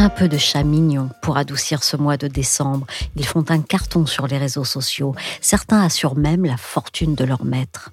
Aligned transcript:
Un 0.00 0.08
peu 0.08 0.28
de 0.28 0.38
chat 0.38 0.64
mignon 0.64 1.10
pour 1.20 1.36
adoucir 1.36 1.84
ce 1.84 1.94
mois 1.94 2.16
de 2.16 2.26
décembre. 2.26 2.86
Ils 3.16 3.26
font 3.26 3.44
un 3.50 3.60
carton 3.60 4.06
sur 4.06 4.26
les 4.26 4.38
réseaux 4.38 4.64
sociaux. 4.64 5.14
Certains 5.42 5.82
assurent 5.82 6.16
même 6.16 6.46
la 6.46 6.56
fortune 6.56 7.14
de 7.14 7.22
leur 7.26 7.44
maître. 7.44 7.90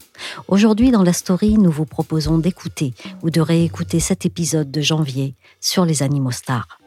Aujourd'hui, 0.47 0.91
dans 0.91 1.03
la 1.03 1.11
story, 1.11 1.57
nous 1.57 1.69
vous 1.69 1.83
proposons 1.83 2.37
d'écouter 2.37 2.93
ou 3.23 3.29
de 3.29 3.41
réécouter 3.41 3.99
cet 3.99 4.25
épisode 4.25 4.71
de 4.71 4.79
janvier 4.79 5.35
sur 5.59 5.83
les 5.83 6.01
animaux 6.01 6.31
stars. 6.31 6.79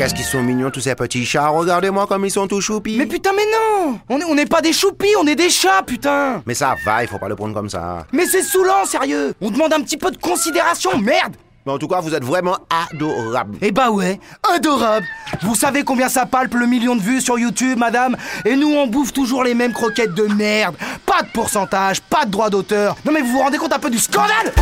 Qu'est-ce 0.00 0.14
qu'ils 0.14 0.24
sont 0.24 0.42
mignons 0.42 0.70
tous 0.70 0.80
ces 0.80 0.94
petits 0.94 1.26
chats? 1.26 1.48
Regardez-moi 1.48 2.06
comme 2.06 2.24
ils 2.24 2.30
sont 2.30 2.46
tout 2.48 2.62
choupis. 2.62 2.96
Mais 2.96 3.04
putain, 3.04 3.32
mais 3.36 3.44
non! 3.44 3.98
On 4.08 4.18
est- 4.18 4.24
on 4.24 4.34
n'est 4.34 4.46
pas 4.46 4.62
des 4.62 4.72
choupis, 4.72 5.10
on 5.20 5.26
est 5.26 5.34
des 5.34 5.50
chats, 5.50 5.82
putain! 5.86 6.42
Mais 6.46 6.54
ça 6.54 6.74
va, 6.86 7.02
il 7.04 7.06
faut 7.06 7.18
pas 7.18 7.28
le 7.28 7.36
prendre 7.36 7.52
comme 7.52 7.68
ça. 7.68 8.06
Mais 8.10 8.24
c'est 8.24 8.42
saoulant, 8.42 8.86
sérieux! 8.86 9.34
On 9.42 9.50
demande 9.50 9.74
un 9.74 9.82
petit 9.82 9.98
peu 9.98 10.10
de 10.10 10.16
considération, 10.16 10.96
merde! 10.96 11.36
Mais 11.66 11.72
en 11.72 11.76
tout 11.76 11.86
cas, 11.86 12.00
vous 12.00 12.14
êtes 12.14 12.24
vraiment 12.24 12.56
adorables. 12.90 13.58
Eh 13.60 13.72
bah 13.72 13.90
ouais, 13.90 14.18
adorable 14.56 15.06
Vous 15.42 15.54
savez 15.54 15.82
combien 15.84 16.08
ça 16.08 16.24
palpe 16.24 16.54
le 16.54 16.64
million 16.66 16.96
de 16.96 17.02
vues 17.02 17.20
sur 17.20 17.38
YouTube, 17.38 17.76
madame? 17.78 18.16
Et 18.46 18.56
nous, 18.56 18.72
on 18.72 18.86
bouffe 18.86 19.12
toujours 19.12 19.44
les 19.44 19.52
mêmes 19.52 19.74
croquettes 19.74 20.14
de 20.14 20.22
merde! 20.34 20.76
Pas 21.04 21.20
de 21.24 21.28
pourcentage, 21.34 22.00
pas 22.00 22.24
de 22.24 22.30
droit 22.30 22.48
d'auteur! 22.48 22.96
Non 23.04 23.12
mais 23.12 23.20
vous 23.20 23.32
vous 23.32 23.40
rendez 23.40 23.58
compte 23.58 23.74
un 23.74 23.78
peu 23.78 23.90
du 23.90 23.98
scandale? 23.98 24.54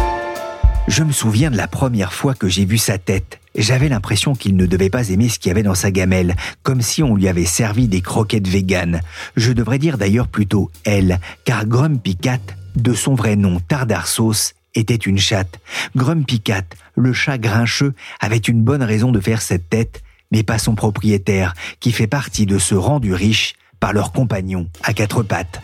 Je 0.89 1.05
me 1.05 1.13
souviens 1.13 1.53
de 1.53 1.57
la 1.57 1.69
première 1.69 2.13
fois 2.13 2.35
que 2.35 2.49
j'ai 2.49 2.65
vu 2.65 2.77
sa 2.77 2.99
tête. 2.99 3.39
J'avais 3.59 3.89
l'impression 3.89 4.35
qu'il 4.35 4.55
ne 4.55 4.67
devait 4.67 4.89
pas 4.89 5.11
aimer 5.11 5.29
ce 5.29 5.41
qu'il 5.41 5.49
y 5.49 5.51
avait 5.51 5.65
dans 5.65 5.75
sa 5.75 5.91
gamelle, 5.91 6.37
comme 6.63 6.81
si 6.81 7.03
on 7.03 7.17
lui 7.17 7.27
avait 7.27 7.45
servi 7.45 7.89
des 7.89 8.01
croquettes 8.01 8.47
véganes. 8.47 9.01
Je 9.37 9.51
devrais 9.51 9.81
dire 9.81 9.99
d'ailleurs 9.99 10.29
plutôt 10.29 10.71
elle, 10.85 11.19
car 11.45 11.67
Grumpy 11.67 12.15
Cat, 12.15 12.39
de 12.77 12.95
son 12.95 13.17
vrai 13.17 13.35
nom 13.35 13.59
Tardarsos, 13.59 14.55
était 14.77 14.95
une 14.95 15.19
chatte. 15.19 15.59
Grumpy 15.97 16.39
Cat, 16.39 16.67
le 16.95 17.13
chat 17.13 17.37
grincheux, 17.37 17.95
avait 18.21 18.37
une 18.37 18.63
bonne 18.63 18.85
raison 18.85 19.11
de 19.11 19.19
faire 19.19 19.43
cette 19.43 19.69
tête, 19.69 20.05
mais 20.31 20.45
pas 20.45 20.61
son 20.61 20.77
propriétaire, 20.77 21.55
qui 21.81 21.91
fait 21.91 22.07
partie 22.07 22.47
de 22.47 22.61
ce 22.61 22.77
rendu 22.77 23.13
riche 23.13 23.55
par 23.81 23.93
leur 23.93 24.13
compagnon 24.13 24.69
à 24.85 24.93
quatre 24.93 25.25
pattes. 25.25 25.61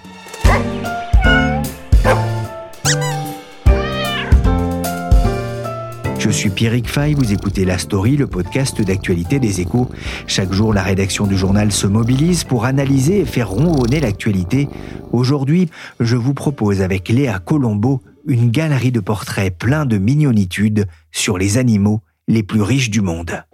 Je 6.24 6.30
suis 6.30 6.48
Pierrick 6.48 6.88
Fay, 6.88 7.12
vous 7.12 7.34
écoutez 7.34 7.66
La 7.66 7.76
Story, 7.76 8.16
le 8.16 8.26
podcast 8.26 8.80
d'actualité 8.80 9.38
des 9.38 9.60
échos. 9.60 9.90
Chaque 10.26 10.54
jour, 10.54 10.72
la 10.72 10.82
rédaction 10.82 11.26
du 11.26 11.36
journal 11.36 11.70
se 11.70 11.86
mobilise 11.86 12.44
pour 12.44 12.64
analyser 12.64 13.20
et 13.20 13.24
faire 13.26 13.50
ronronner 13.50 14.00
l'actualité. 14.00 14.70
Aujourd'hui, 15.12 15.68
je 16.00 16.16
vous 16.16 16.32
propose 16.32 16.80
avec 16.80 17.10
Léa 17.10 17.40
Colombo 17.40 18.00
une 18.26 18.50
galerie 18.50 18.90
de 18.90 19.00
portraits 19.00 19.54
pleins 19.54 19.84
de 19.84 19.98
mignonitude 19.98 20.86
sur 21.12 21.36
les 21.36 21.58
animaux 21.58 22.00
les 22.26 22.42
plus 22.42 22.62
riches 22.62 22.88
du 22.88 23.02
monde. 23.02 23.44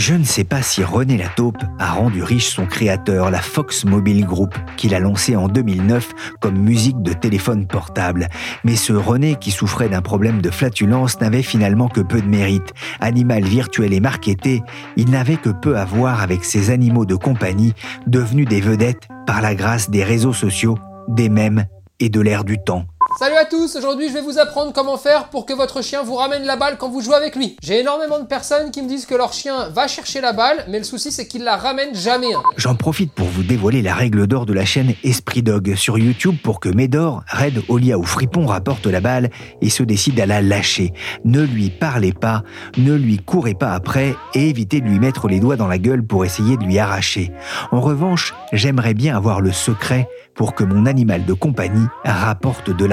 Je 0.00 0.14
ne 0.14 0.24
sais 0.24 0.44
pas 0.44 0.62
si 0.62 0.82
René 0.82 1.18
Lataupe 1.18 1.62
a 1.78 1.92
rendu 1.92 2.22
riche 2.22 2.48
son 2.48 2.64
créateur, 2.64 3.30
la 3.30 3.42
Fox 3.42 3.84
Mobile 3.84 4.24
Group, 4.24 4.54
qu'il 4.78 4.94
a 4.94 4.98
lancé 4.98 5.36
en 5.36 5.46
2009 5.46 6.14
comme 6.40 6.56
musique 6.56 7.02
de 7.02 7.12
téléphone 7.12 7.66
portable. 7.66 8.30
Mais 8.64 8.76
ce 8.76 8.94
René, 8.94 9.36
qui 9.38 9.50
souffrait 9.50 9.90
d'un 9.90 10.00
problème 10.00 10.40
de 10.40 10.48
flatulence, 10.48 11.20
n'avait 11.20 11.42
finalement 11.42 11.88
que 11.88 12.00
peu 12.00 12.22
de 12.22 12.26
mérite. 12.26 12.72
Animal 13.00 13.44
virtuel 13.44 13.92
et 13.92 14.00
marketé, 14.00 14.62
il 14.96 15.10
n'avait 15.10 15.36
que 15.36 15.50
peu 15.50 15.76
à 15.76 15.84
voir 15.84 16.22
avec 16.22 16.44
ces 16.44 16.70
animaux 16.70 17.04
de 17.04 17.14
compagnie 17.14 17.74
devenus 18.06 18.48
des 18.48 18.62
vedettes 18.62 19.06
par 19.26 19.42
la 19.42 19.54
grâce 19.54 19.90
des 19.90 20.02
réseaux 20.02 20.32
sociaux, 20.32 20.78
des 21.08 21.28
mèmes 21.28 21.66
et 21.98 22.08
de 22.08 22.22
l'ère 22.22 22.44
du 22.44 22.56
temps. 22.56 22.86
Salut 23.18 23.34
à 23.34 23.44
tous, 23.44 23.74
aujourd'hui 23.76 24.08
je 24.08 24.14
vais 24.14 24.20
vous 24.20 24.38
apprendre 24.38 24.72
comment 24.72 24.96
faire 24.96 25.28
pour 25.30 25.44
que 25.44 25.52
votre 25.52 25.82
chien 25.82 26.02
vous 26.02 26.14
ramène 26.14 26.44
la 26.44 26.56
balle 26.56 26.76
quand 26.78 26.88
vous 26.88 27.00
jouez 27.00 27.16
avec 27.16 27.34
lui. 27.34 27.56
J'ai 27.60 27.80
énormément 27.80 28.20
de 28.20 28.24
personnes 28.24 28.70
qui 28.70 28.82
me 28.82 28.88
disent 28.88 29.04
que 29.04 29.16
leur 29.16 29.32
chien 29.32 29.68
va 29.70 29.88
chercher 29.88 30.20
la 30.20 30.32
balle, 30.32 30.64
mais 30.68 30.78
le 30.78 30.84
souci 30.84 31.10
c'est 31.10 31.26
qu'il 31.26 31.42
la 31.42 31.56
ramène 31.56 31.94
jamais. 31.94 32.28
J'en 32.56 32.76
profite 32.76 33.12
pour 33.12 33.26
vous 33.26 33.42
dévoiler 33.42 33.82
la 33.82 33.94
règle 33.94 34.26
d'or 34.28 34.46
de 34.46 34.52
la 34.52 34.64
chaîne 34.64 34.94
Esprit 35.02 35.42
Dog 35.42 35.74
sur 35.74 35.98
YouTube 35.98 36.36
pour 36.42 36.60
que 36.60 36.68
Médor, 36.68 37.24
Red, 37.28 37.62
Olia 37.68 37.98
ou 37.98 38.04
Fripon 38.04 38.46
rapportent 38.46 38.86
la 38.86 39.00
balle 39.00 39.30
et 39.60 39.70
se 39.70 39.82
décident 39.82 40.22
à 40.22 40.26
la 40.26 40.40
lâcher. 40.40 40.92
Ne 41.24 41.42
lui 41.42 41.70
parlez 41.70 42.12
pas, 42.12 42.44
ne 42.78 42.94
lui 42.94 43.18
courez 43.18 43.54
pas 43.54 43.72
après 43.72 44.14
et 44.34 44.48
évitez 44.48 44.80
de 44.80 44.86
lui 44.86 45.00
mettre 45.00 45.26
les 45.26 45.40
doigts 45.40 45.56
dans 45.56 45.68
la 45.68 45.78
gueule 45.78 46.06
pour 46.06 46.24
essayer 46.24 46.56
de 46.56 46.64
lui 46.64 46.78
arracher. 46.78 47.32
En 47.72 47.80
revanche, 47.80 48.34
j'aimerais 48.52 48.94
bien 48.94 49.16
avoir 49.16 49.40
le 49.40 49.52
secret 49.52 50.08
pour 50.34 50.54
que 50.54 50.64
mon 50.64 50.86
animal 50.86 51.26
de 51.26 51.34
compagnie 51.34 51.86
rapporte 52.04 52.70
de 52.70 52.84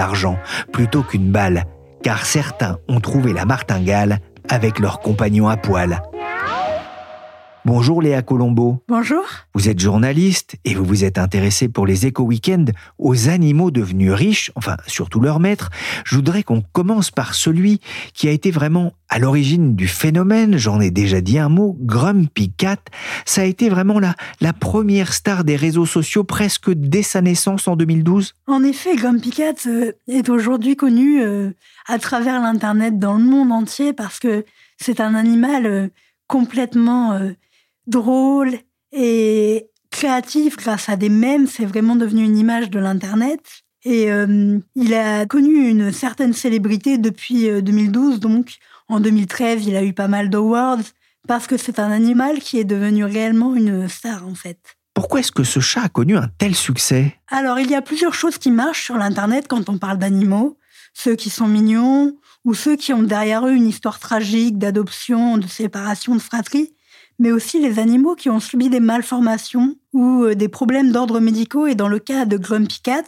plutôt 0.71 1.03
qu'une 1.03 1.31
balle, 1.31 1.63
car 2.03 2.25
certains 2.25 2.77
ont 2.87 2.99
trouvé 2.99 3.33
la 3.33 3.45
martingale 3.45 4.19
avec 4.49 4.79
leur 4.79 4.99
compagnon 4.99 5.49
à 5.49 5.57
poil. 5.57 6.01
Bonjour 7.67 8.01
Léa 8.01 8.21
Colombo. 8.21 8.81
Bonjour. 8.87 9.25
Vous 9.53 9.67
êtes 9.67 9.81
journaliste 9.81 10.55
et 10.63 10.73
vous 10.73 10.85
vous 10.85 11.03
êtes 11.03 11.17
intéressé 11.17 11.67
pour 11.67 11.85
les 11.85 12.05
éco-weekends 12.05 12.67
aux 12.97 13.27
animaux 13.27 13.71
devenus 13.71 14.13
riches, 14.13 14.53
enfin 14.55 14.77
surtout 14.87 15.19
leurs 15.19 15.41
maîtres. 15.41 15.69
Je 16.05 16.15
voudrais 16.15 16.43
qu'on 16.43 16.61
commence 16.61 17.11
par 17.11 17.35
celui 17.35 17.81
qui 18.13 18.29
a 18.29 18.31
été 18.31 18.51
vraiment 18.51 18.93
à 19.09 19.19
l'origine 19.19 19.75
du 19.75 19.89
phénomène, 19.89 20.55
j'en 20.55 20.79
ai 20.79 20.91
déjà 20.91 21.19
dit 21.19 21.39
un 21.39 21.49
mot, 21.49 21.75
Grumpy 21.81 22.53
Cat. 22.53 22.77
Ça 23.25 23.41
a 23.41 23.43
été 23.43 23.67
vraiment 23.67 23.99
la, 23.99 24.15
la 24.39 24.53
première 24.53 25.11
star 25.11 25.43
des 25.43 25.57
réseaux 25.57 25.85
sociaux 25.85 26.23
presque 26.23 26.71
dès 26.71 27.03
sa 27.03 27.19
naissance 27.19 27.67
en 27.67 27.75
2012. 27.75 28.33
En 28.47 28.63
effet, 28.63 28.95
Grumpy 28.95 29.31
Cat 29.31 29.67
euh, 29.67 29.91
est 30.07 30.29
aujourd'hui 30.29 30.77
connu 30.77 31.21
euh, 31.21 31.51
à 31.85 31.99
travers 31.99 32.39
l'Internet 32.39 32.97
dans 32.97 33.17
le 33.17 33.25
monde 33.25 33.51
entier 33.51 33.91
parce 33.91 34.19
que 34.19 34.45
c'est 34.77 35.01
un 35.01 35.15
animal 35.15 35.65
euh, 35.65 35.87
complètement 36.27 37.19
drôle 37.87 38.59
et 38.91 39.69
créatif 39.89 40.57
grâce 40.57 40.89
à 40.89 40.95
des 40.95 41.09
mèmes. 41.09 41.47
C'est 41.47 41.65
vraiment 41.65 41.95
devenu 41.95 42.23
une 42.23 42.37
image 42.37 42.69
de 42.69 42.79
l'Internet. 42.79 43.41
Et 43.83 44.11
euh, 44.11 44.59
il 44.75 44.93
a 44.93 45.25
connu 45.25 45.69
une 45.69 45.91
certaine 45.91 46.33
célébrité 46.33 46.97
depuis 46.97 47.49
euh, 47.49 47.61
2012. 47.61 48.19
Donc, 48.19 48.55
en 48.89 48.99
2013, 48.99 49.65
il 49.65 49.75
a 49.75 49.83
eu 49.83 49.93
pas 49.93 50.07
mal 50.07 50.29
d'awards 50.29 50.83
parce 51.27 51.47
que 51.47 51.57
c'est 51.57 51.79
un 51.79 51.91
animal 51.91 52.39
qui 52.39 52.59
est 52.59 52.63
devenu 52.63 53.03
réellement 53.03 53.55
une 53.55 53.87
star, 53.87 54.27
en 54.27 54.35
fait. 54.35 54.59
Pourquoi 54.93 55.19
est-ce 55.19 55.31
que 55.31 55.43
ce 55.43 55.59
chat 55.59 55.83
a 55.83 55.89
connu 55.89 56.17
un 56.17 56.27
tel 56.37 56.55
succès? 56.55 57.15
Alors, 57.29 57.59
il 57.59 57.69
y 57.69 57.75
a 57.75 57.81
plusieurs 57.81 58.13
choses 58.13 58.37
qui 58.37 58.49
marchent 58.49 58.85
sur 58.85 58.97
l'Internet 58.97 59.45
quand 59.47 59.69
on 59.69 59.77
parle 59.77 59.99
d'animaux. 59.99 60.57
Ceux 60.93 61.15
qui 61.15 61.29
sont 61.29 61.47
mignons 61.47 62.17
ou 62.43 62.55
ceux 62.55 62.75
qui 62.75 62.93
ont 62.93 63.03
derrière 63.03 63.45
eux 63.45 63.53
une 63.53 63.67
histoire 63.67 63.99
tragique 63.99 64.57
d'adoption, 64.57 65.37
de 65.37 65.45
séparation, 65.45 66.15
de 66.15 66.21
fratrie, 66.21 66.73
mais 67.19 67.31
aussi 67.31 67.59
les 67.59 67.79
animaux 67.79 68.15
qui 68.15 68.29
ont 68.29 68.39
subi 68.39 68.69
des 68.69 68.79
malformations 68.79 69.75
ou 69.93 70.23
euh, 70.23 70.35
des 70.35 70.47
problèmes 70.47 70.91
d'ordre 70.91 71.19
médicaux. 71.19 71.67
Et 71.67 71.75
dans 71.75 71.87
le 71.87 71.99
cas 71.99 72.25
de 72.25 72.37
Grumpy 72.37 72.81
Cat, 72.81 73.03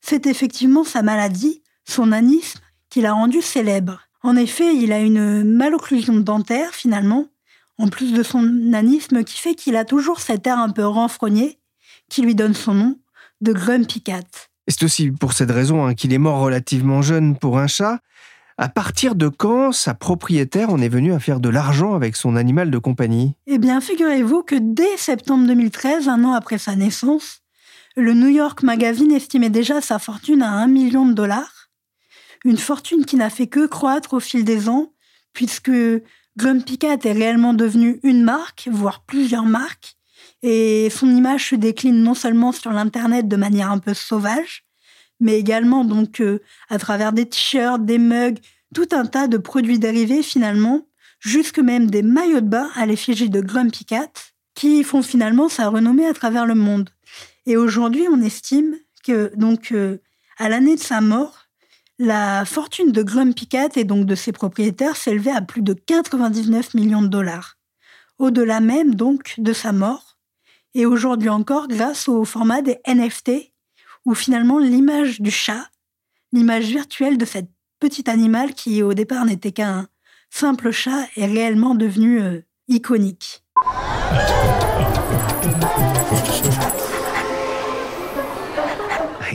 c'est 0.00 0.26
effectivement 0.26 0.84
sa 0.84 1.02
maladie, 1.02 1.62
son 1.84 2.12
anisme, 2.12 2.60
qui 2.90 3.00
l'a 3.00 3.12
rendu 3.12 3.42
célèbre. 3.42 4.00
En 4.22 4.36
effet, 4.36 4.74
il 4.74 4.92
a 4.92 5.00
une 5.00 5.44
malocclusion 5.44 6.16
dentaire 6.16 6.74
finalement, 6.74 7.26
en 7.78 7.88
plus 7.88 8.12
de 8.12 8.22
son 8.22 8.42
nanisme 8.42 9.24
qui 9.24 9.38
fait 9.38 9.54
qu'il 9.54 9.76
a 9.76 9.84
toujours 9.84 10.20
cet 10.20 10.46
air 10.46 10.58
un 10.58 10.70
peu 10.70 10.86
renfrogné 10.86 11.58
qui 12.08 12.22
lui 12.22 12.34
donne 12.34 12.54
son 12.54 12.74
nom 12.74 12.98
de 13.40 13.52
Grumpy 13.52 14.00
Cat. 14.00 14.22
C'est 14.68 14.82
aussi 14.82 15.10
pour 15.10 15.32
cette 15.32 15.50
raison 15.50 15.84
hein, 15.84 15.94
qu'il 15.94 16.12
est 16.12 16.18
mort 16.18 16.40
relativement 16.40 17.02
jeune 17.02 17.36
pour 17.36 17.58
un 17.58 17.66
chat. 17.66 18.00
À 18.56 18.68
partir 18.68 19.16
de 19.16 19.26
quand 19.26 19.72
sa 19.72 19.94
propriétaire 19.94 20.70
en 20.70 20.80
est 20.80 20.88
venue 20.88 21.12
à 21.12 21.18
faire 21.18 21.40
de 21.40 21.48
l'argent 21.48 21.94
avec 21.94 22.14
son 22.14 22.36
animal 22.36 22.70
de 22.70 22.78
compagnie? 22.78 23.34
Eh 23.48 23.58
bien, 23.58 23.80
figurez-vous 23.80 24.44
que 24.44 24.54
dès 24.54 24.96
septembre 24.96 25.48
2013, 25.48 26.08
un 26.08 26.22
an 26.22 26.34
après 26.34 26.58
sa 26.58 26.76
naissance, 26.76 27.40
le 27.96 28.14
New 28.14 28.28
York 28.28 28.62
Magazine 28.62 29.10
estimait 29.10 29.50
déjà 29.50 29.80
sa 29.80 29.98
fortune 29.98 30.40
à 30.40 30.52
un 30.52 30.68
million 30.68 31.04
de 31.04 31.14
dollars. 31.14 31.68
Une 32.44 32.56
fortune 32.56 33.04
qui 33.04 33.16
n'a 33.16 33.28
fait 33.28 33.48
que 33.48 33.66
croître 33.66 34.14
au 34.14 34.20
fil 34.20 34.44
des 34.44 34.68
ans, 34.68 34.92
puisque 35.32 35.72
Grumpy 36.36 36.78
Cat 36.78 36.98
est 37.02 37.12
réellement 37.12 37.54
devenu 37.54 37.98
une 38.04 38.22
marque, 38.22 38.68
voire 38.70 39.02
plusieurs 39.02 39.46
marques, 39.46 39.96
et 40.42 40.90
son 40.90 41.08
image 41.08 41.48
se 41.50 41.56
décline 41.56 42.02
non 42.02 42.14
seulement 42.14 42.52
sur 42.52 42.70
l'Internet 42.70 43.26
de 43.26 43.36
manière 43.36 43.72
un 43.72 43.78
peu 43.78 43.94
sauvage, 43.94 44.63
mais 45.24 45.38
également 45.38 45.84
donc 45.84 46.20
euh, 46.20 46.38
à 46.68 46.78
travers 46.78 47.12
des 47.12 47.26
t-shirts, 47.26 47.84
des 47.84 47.98
mugs, 47.98 48.38
tout 48.74 48.88
un 48.92 49.06
tas 49.06 49.26
de 49.26 49.38
produits 49.38 49.78
dérivés 49.78 50.22
finalement, 50.22 50.86
jusque 51.18 51.58
même 51.58 51.90
des 51.90 52.02
maillots 52.02 52.42
de 52.42 52.48
bain 52.48 52.68
à 52.76 52.84
l'effigie 52.84 53.30
de 53.30 53.40
Grumpy 53.40 53.86
Cat, 53.86 54.12
qui 54.54 54.84
font 54.84 55.02
finalement 55.02 55.48
sa 55.48 55.68
renommée 55.68 56.06
à 56.06 56.12
travers 56.12 56.46
le 56.46 56.54
monde. 56.54 56.90
Et 57.46 57.56
aujourd'hui, 57.56 58.06
on 58.10 58.20
estime 58.20 58.76
que 59.02 59.32
donc 59.34 59.72
euh, 59.72 59.96
à 60.38 60.48
l'année 60.50 60.76
de 60.76 60.80
sa 60.80 61.00
mort, 61.00 61.46
la 61.98 62.44
fortune 62.44 62.92
de 62.92 63.02
Grumpy 63.02 63.46
Cat 63.46 63.70
et 63.76 63.84
donc 63.84 64.04
de 64.04 64.14
ses 64.14 64.32
propriétaires 64.32 64.96
s'élevait 64.96 65.30
à 65.30 65.40
plus 65.40 65.62
de 65.62 65.72
99 65.72 66.74
millions 66.74 67.02
de 67.02 67.08
dollars. 67.08 67.56
Au-delà 68.18 68.60
même 68.60 68.94
donc 68.94 69.34
de 69.38 69.54
sa 69.54 69.72
mort, 69.72 70.18
et 70.74 70.84
aujourd'hui 70.84 71.30
encore 71.30 71.68
grâce 71.68 72.08
au 72.08 72.24
format 72.24 72.60
des 72.60 72.78
NFT, 72.86 73.53
où 74.04 74.14
finalement 74.14 74.58
l'image 74.58 75.20
du 75.20 75.30
chat, 75.30 75.68
l'image 76.32 76.66
virtuelle 76.66 77.18
de 77.18 77.24
cet 77.24 77.48
petit 77.80 78.08
animal 78.08 78.54
qui 78.54 78.82
au 78.82 78.94
départ 78.94 79.24
n'était 79.24 79.52
qu'un 79.52 79.88
simple 80.30 80.72
chat, 80.72 81.06
est 81.16 81.26
réellement 81.26 81.74
devenu 81.74 82.20
euh, 82.20 82.40
iconique. 82.68 83.44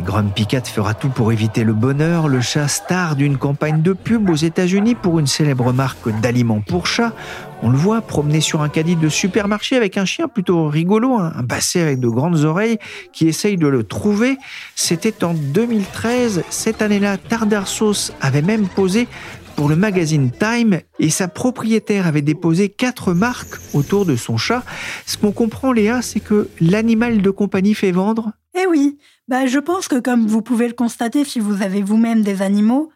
Grumpy 0.01 0.45
Cat 0.45 0.63
fera 0.63 0.93
tout 0.93 1.09
pour 1.09 1.31
éviter 1.31 1.63
le 1.63 1.73
bonheur, 1.73 2.27
le 2.27 2.41
chat 2.41 2.67
star 2.67 3.15
d'une 3.15 3.37
campagne 3.37 3.81
de 3.81 3.93
pub 3.93 4.29
aux 4.29 4.35
États-Unis 4.35 4.95
pour 4.95 5.19
une 5.19 5.27
célèbre 5.27 5.73
marque 5.73 6.09
d'aliments 6.21 6.61
pour 6.61 6.87
chats. 6.87 7.13
On 7.61 7.69
le 7.69 7.77
voit 7.77 8.01
promener 8.01 8.41
sur 8.41 8.61
un 8.61 8.69
caddie 8.69 8.95
de 8.95 9.09
supermarché 9.09 9.75
avec 9.75 9.97
un 9.97 10.05
chien 10.05 10.27
plutôt 10.27 10.67
rigolo, 10.67 11.15
hein, 11.15 11.33
un 11.35 11.43
basset 11.43 11.81
avec 11.81 11.99
de 11.99 12.07
grandes 12.07 12.43
oreilles 12.45 12.77
qui 13.13 13.27
essaye 13.27 13.57
de 13.57 13.67
le 13.67 13.83
trouver. 13.83 14.37
C'était 14.75 15.23
en 15.23 15.33
2013. 15.33 16.43
Cette 16.49 16.81
année-là, 16.81 17.17
Tardarsos 17.17 18.11
avait 18.21 18.41
même 18.41 18.67
posé 18.67 19.07
pour 19.55 19.67
le 19.67 19.75
magazine 19.75 20.31
Time 20.31 20.79
et 20.99 21.09
sa 21.09 21.27
propriétaire 21.27 22.07
avait 22.07 22.21
déposé 22.21 22.69
quatre 22.69 23.13
marques 23.13 23.59
autour 23.73 24.05
de 24.05 24.15
son 24.15 24.37
chat. 24.37 24.63
Ce 25.05 25.17
qu'on 25.17 25.33
comprend, 25.33 25.73
Léa, 25.73 26.01
c'est 26.01 26.21
que 26.21 26.47
l'animal 26.61 27.21
de 27.21 27.29
compagnie 27.29 27.73
fait 27.73 27.91
vendre. 27.91 28.31
Eh 28.61 28.65
oui, 28.67 28.97
bah, 29.27 29.45
je 29.45 29.59
pense 29.59 29.87
que 29.87 29.99
comme 29.99 30.27
vous 30.27 30.41
pouvez 30.41 30.67
le 30.67 30.73
constater 30.73 31.23
si 31.23 31.39
vous 31.39 31.61
avez 31.61 31.81
vous-même 31.81 32.23
des 32.23 32.41
animaux, 32.41 32.91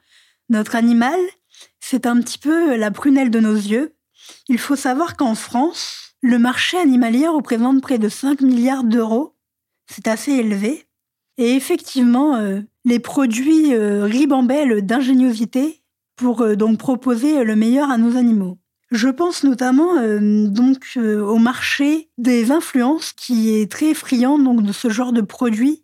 notre 0.50 0.76
animal, 0.76 1.20
c'est 1.80 2.06
un 2.06 2.20
petit 2.20 2.38
peu 2.38 2.76
la 2.76 2.92
prunelle 2.92 3.30
de 3.30 3.40
nos 3.40 3.56
yeux. 3.56 3.96
Il 4.50 4.58
faut 4.58 4.76
savoir 4.76 5.16
qu'en 5.16 5.36
France, 5.36 6.16
le 6.22 6.40
marché 6.40 6.78
animalier 6.78 7.28
représente 7.28 7.82
près 7.82 7.98
de 7.98 8.10
5 8.10 8.42
milliards 8.42 8.84
d'euros. 8.84 9.36
C'est 9.88 10.08
assez 10.08 10.32
élevé. 10.32 10.86
Et 11.38 11.56
effectivement, 11.56 12.36
euh, 12.36 12.62
les 12.84 13.00
produits 13.00 13.74
euh, 13.74 14.04
ribambellent 14.04 14.86
d'ingéniosité 14.86 15.82
pour 16.18 16.42
euh, 16.42 16.56
donc 16.56 16.78
proposer 16.78 17.44
le 17.44 17.56
meilleur 17.56 17.90
à 17.90 17.98
nos 17.98 18.18
animaux. 18.18 18.58
Je 18.94 19.10
pense 19.10 19.44
notamment 19.44 19.98
euh, 19.98 20.46
donc 20.48 20.86
euh, 20.98 21.20
au 21.20 21.40
marché 21.40 22.12
des 22.20 22.52
influences 22.52 23.12
qui 23.12 23.50
est 23.50 23.70
très 23.70 23.96
friand 23.96 24.38
donc 24.38 24.62
de 24.62 24.72
ce 24.72 24.92
genre 24.92 25.14
de 25.14 25.22
produits. 25.22 25.84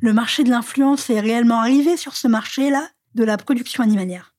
Le 0.00 0.14
marché 0.14 0.42
de 0.42 0.48
l'influence 0.48 1.10
est 1.10 1.20
réellement 1.20 1.60
arrivé 1.60 1.98
sur 1.98 2.16
ce 2.16 2.28
marché-là 2.28 2.88
de 3.14 3.24
la 3.24 3.36
production 3.36 3.82
animalière. 3.82 4.32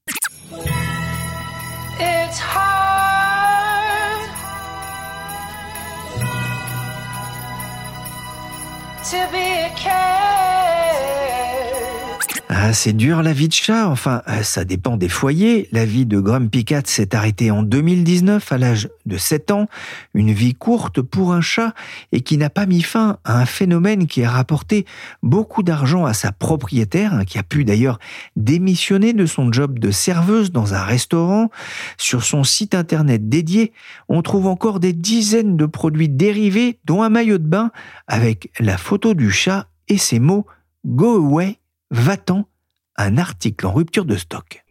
Ah, 12.64 12.74
c'est 12.74 12.94
dur 12.94 13.24
la 13.24 13.34
vie 13.34 13.48
de 13.48 13.54
chat. 13.54 13.90
Enfin, 13.90 14.22
euh, 14.28 14.44
ça 14.44 14.66
dépend 14.66 14.96
des 14.96 15.10
foyers. 15.10 15.68
La 15.72 15.84
vie 15.84 16.06
de 16.06 16.20
Grumpy 16.20 16.64
Cat 16.64 16.84
s'est 16.86 17.16
arrêtée 17.16 17.50
en 17.50 17.64
2019 17.64 18.52
à 18.52 18.60
l'âge 18.60 18.88
de 19.08 19.18
7 19.18 19.50
ans. 19.50 19.68
Une 20.14 20.32
vie 20.32 20.54
courte 20.54 21.02
pour 21.02 21.34
un 21.34 21.42
chat 21.42 21.74
et 22.12 22.22
qui 22.22 22.38
n'a 22.38 22.52
pas 22.52 22.68
mis 22.68 22.84
fin 22.84 23.18
à 23.24 23.40
un 23.40 23.48
phénomène 23.48 24.06
qui 24.06 24.24
a 24.24 24.30
rapporté 24.30 24.86
beaucoup 25.24 25.64
d'argent 25.64 26.06
à 26.06 26.14
sa 26.14 26.32
propriétaire, 26.32 27.16
hein, 27.16 27.26
qui 27.26 27.40
a 27.40 27.44
pu 27.44 27.66
d'ailleurs 27.66 27.98
démissionner 28.36 29.14
de 29.14 29.26
son 29.26 29.52
job 29.52 29.80
de 29.80 29.90
serveuse 29.90 30.52
dans 30.52 30.76
un 30.76 30.84
restaurant. 30.84 31.50
Sur 31.98 32.24
son 32.24 32.44
site 32.44 32.76
internet 32.76 33.28
dédié, 33.28 33.74
on 34.08 34.22
trouve 34.22 34.46
encore 34.46 34.80
des 34.80 34.94
dizaines 34.94 35.58
de 35.58 35.66
produits 35.66 36.10
dérivés, 36.10 36.78
dont 36.86 37.02
un 37.02 37.10
maillot 37.10 37.40
de 37.40 37.48
bain 37.48 37.72
avec 38.06 38.52
la 38.60 38.78
photo 38.78 39.16
du 39.16 39.32
chat 39.32 39.66
et 39.88 39.98
ces 39.98 40.20
mots 40.20 40.46
Go 40.86 41.16
away 41.16 41.58
va-t'en 41.90 42.46
un 43.02 43.18
article 43.18 43.66
en 43.66 43.74
rupture 43.74 44.06
de 44.06 44.16
stock. 44.16 44.64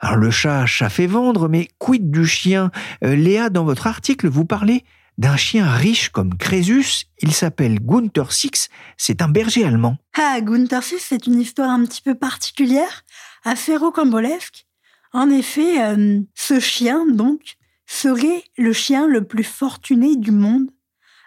Alors 0.00 0.16
le 0.16 0.30
chat, 0.30 0.66
chat 0.66 0.90
fait 0.90 1.06
vendre, 1.06 1.48
mais 1.48 1.68
quid 1.78 2.10
du 2.10 2.26
chien? 2.26 2.70
Euh, 3.02 3.16
Léa, 3.16 3.48
dans 3.48 3.64
votre 3.64 3.86
article, 3.86 4.28
vous 4.28 4.44
parlez 4.44 4.84
d'un 5.16 5.36
chien 5.36 5.70
riche 5.70 6.10
comme 6.10 6.36
Crésus. 6.36 7.06
Il 7.20 7.32
s'appelle 7.32 7.80
Gunther 7.80 8.32
Six. 8.32 8.68
C'est 8.98 9.22
un 9.22 9.28
berger 9.28 9.64
allemand. 9.64 9.96
Ah, 10.14 10.40
Gunther 10.42 10.82
Six, 10.82 10.98
c'est 11.00 11.26
une 11.26 11.40
histoire 11.40 11.70
un 11.70 11.84
petit 11.84 12.02
peu 12.02 12.14
particulière, 12.14 13.04
assez 13.44 13.76
rocambolesque. 13.76 14.66
En 15.12 15.30
effet, 15.30 15.82
euh, 15.82 16.20
ce 16.34 16.60
chien, 16.60 17.06
donc, 17.06 17.56
serait 17.86 18.44
le 18.58 18.72
chien 18.72 19.06
le 19.06 19.24
plus 19.24 19.44
fortuné 19.44 20.16
du 20.16 20.32
monde, 20.32 20.70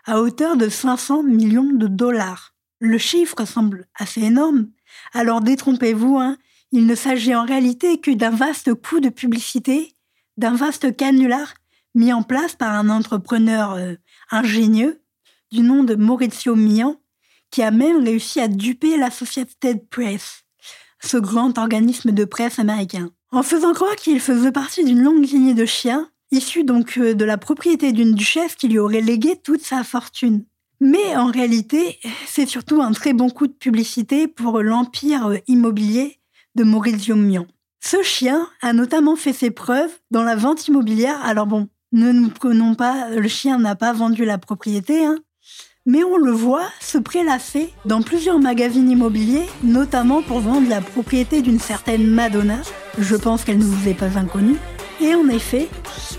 à 0.06 0.20
hauteur 0.22 0.56
de 0.56 0.70
500 0.70 1.24
millions 1.24 1.72
de 1.74 1.88
dollars. 1.88 2.54
Le 2.80 2.98
chiffre 2.98 3.46
semble 3.46 3.88
assez 3.96 4.22
énorme, 4.22 4.68
alors 5.14 5.42
détrompez-vous, 5.42 6.18
hein, 6.18 6.38
il 6.72 6.86
ne 6.86 6.96
s'agit 6.96 7.36
en 7.36 7.46
réalité 7.46 8.00
que 8.00 8.12
d'un 8.12 8.32
vaste 8.32 8.74
coup 8.74 9.00
de 9.00 9.10
publicité, 9.10 9.94
d'un 10.38 10.56
vaste 10.56 10.96
canular 10.96 11.54
mis 11.96 12.14
en 12.14 12.24
place 12.24 12.56
par 12.56 12.74
un 12.74 12.90
entrepreneur 12.90 13.74
euh, 13.74 13.96
ingénieux 14.32 15.02
du 15.52 15.62
nom 15.62 15.84
de 15.84 15.96
Maurizio 15.96 16.56
Mian, 16.56 17.00
qui 17.50 17.64
a 17.64 17.72
même 17.72 18.04
réussi 18.04 18.40
à 18.40 18.48
duper 18.48 18.98
l'Associated 18.98 19.88
Press, 19.90 20.44
ce 21.02 21.18
grand 21.18 21.58
organisme 21.58 22.12
de 22.12 22.26
presse 22.26 22.60
américain. 22.60 23.10
En 23.32 23.44
faisant 23.44 23.74
croire 23.74 23.96
qu'il 23.96 24.20
faisait 24.20 24.52
partie 24.52 24.84
d'une 24.84 25.02
longue 25.02 25.26
lignée 25.26 25.54
de 25.54 25.66
chiens, 25.66 26.10
issus 26.32 26.64
donc 26.64 26.98
euh, 26.98 27.14
de 27.14 27.26
la 27.26 27.38
propriété 27.38 27.92
d'une 27.92 28.14
duchesse 28.14 28.56
qui 28.56 28.68
lui 28.68 28.80
aurait 28.80 29.02
légué 29.02 29.40
toute 29.42 29.62
sa 29.62 29.84
fortune. 29.84 30.46
Mais 30.80 31.16
en 31.16 31.28
réalité, 31.28 32.00
c'est 32.28 32.46
surtout 32.46 32.82
un 32.82 32.92
très 32.92 33.14
bon 33.14 33.30
coup 33.30 33.48
de 33.48 33.54
publicité 33.54 34.28
pour 34.28 34.62
l'empire 34.62 35.28
euh, 35.28 35.38
immobilier 35.48 36.20
de 36.56 36.64
Maurizio 36.64 37.16
Mian. 37.16 37.48
Ce 37.80 38.02
chien 38.04 38.48
a 38.62 38.74
notamment 38.74 39.16
fait 39.16 39.34
ses 39.34 39.52
preuves 39.52 39.92
dans 40.12 40.24
la 40.24 40.36
vente 40.36 40.68
immobilière. 40.68 41.20
Alors 41.24 41.48
bon, 41.48 41.68
ne 41.92 42.12
nous 42.12 42.30
prenons 42.30 42.76
pas, 42.76 43.10
le 43.10 43.28
chien 43.28 43.60
n'a 43.60 43.76
pas 43.76 43.94
vendu 43.94 44.26
la 44.26 44.38
propriété, 44.38 45.06
hein, 45.06 45.18
mais 45.86 46.04
on 46.04 46.18
le 46.18 46.32
voit 46.32 46.68
se 46.82 46.98
prélasser 46.98 47.74
dans 47.86 48.02
plusieurs 48.02 48.40
magazines 48.40 48.90
immobiliers, 48.90 49.46
notamment 49.64 50.22
pour 50.22 50.42
vendre 50.42 50.70
la 50.70 50.82
propriété 50.82 51.42
d'une 51.42 51.60
certaine 51.60 52.06
Madonna. 52.06 52.60
Je 53.00 53.16
pense 53.16 53.44
qu'elle 53.44 53.60
ne 53.60 53.64
vous 53.64 53.88
est 53.88 53.94
pas 53.94 54.18
inconnue. 54.18 54.58
Et 55.00 55.16
en 55.16 55.30
effet, 55.30 55.70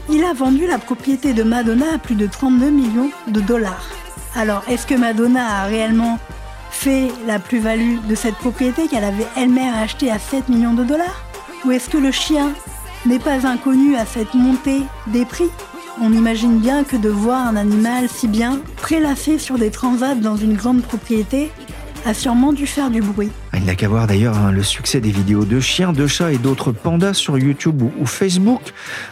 il 0.09 0.25
a 0.25 0.33
vendu 0.33 0.67
la 0.67 0.79
propriété 0.79 1.35
de 1.35 1.43
Madonna 1.43 1.95
à 1.95 1.99
plus 1.99 2.15
de 2.15 2.27
32 2.27 2.71
millions 2.71 3.11
de 3.27 3.41
dollars. 3.41 4.08
Alors, 4.39 4.63
est-ce 4.69 4.87
que 4.87 4.95
Madonna 4.95 5.63
a 5.63 5.65
réellement 5.65 6.21
fait 6.71 7.09
la 7.27 7.41
plus-value 7.41 7.99
de 8.09 8.15
cette 8.15 8.37
propriété 8.37 8.87
qu'elle 8.87 9.03
avait 9.03 9.27
elle-même 9.37 9.75
achetée 9.75 10.13
à 10.13 10.21
7 10.21 10.49
millions 10.49 10.75
de 10.75 10.85
dollars 10.85 11.25
Ou 11.65 11.73
est-ce 11.73 11.91
que 11.91 11.99
le 11.99 12.13
chien 12.13 12.53
n'est 13.05 13.19
pas 13.19 13.49
inconnu 13.49 13.97
à 13.97 14.07
cette 14.07 14.35
montée 14.35 14.83
des 15.09 15.25
prix 15.25 15.51
On 16.01 16.13
imagine 16.13 16.61
bien 16.61 16.85
que 16.85 16.95
de 16.95 17.09
voir 17.09 17.49
un 17.49 17.57
animal 17.57 18.09
si 18.09 18.29
bien 18.29 18.61
prélassé 18.77 19.39
sur 19.39 19.59
des 19.59 19.73
transats 19.73 20.15
dans 20.15 20.37
une 20.37 20.55
grande 20.55 20.83
propriété 20.83 21.51
a 22.09 22.15
sûrement 22.15 22.55
dû 22.55 22.67
faire 22.67 22.91
du 22.91 23.03
bruit. 23.03 23.31
Il 23.53 23.65
n'a 23.65 23.75
qu'à 23.75 23.87
voir 23.87 24.07
d'ailleurs 24.07 24.39
hein, 24.39 24.51
le 24.51 24.63
succès 24.63 24.99
des 24.99 25.11
vidéos 25.11 25.45
de 25.45 25.61
chiens, 25.61 25.93
de 25.93 26.07
chats 26.07 26.33
et 26.33 26.39
d'autres 26.39 26.73
pandas 26.73 27.13
sur 27.13 27.37
YouTube 27.37 27.83
ou, 27.83 27.93
ou 27.99 28.07
Facebook, 28.07 28.63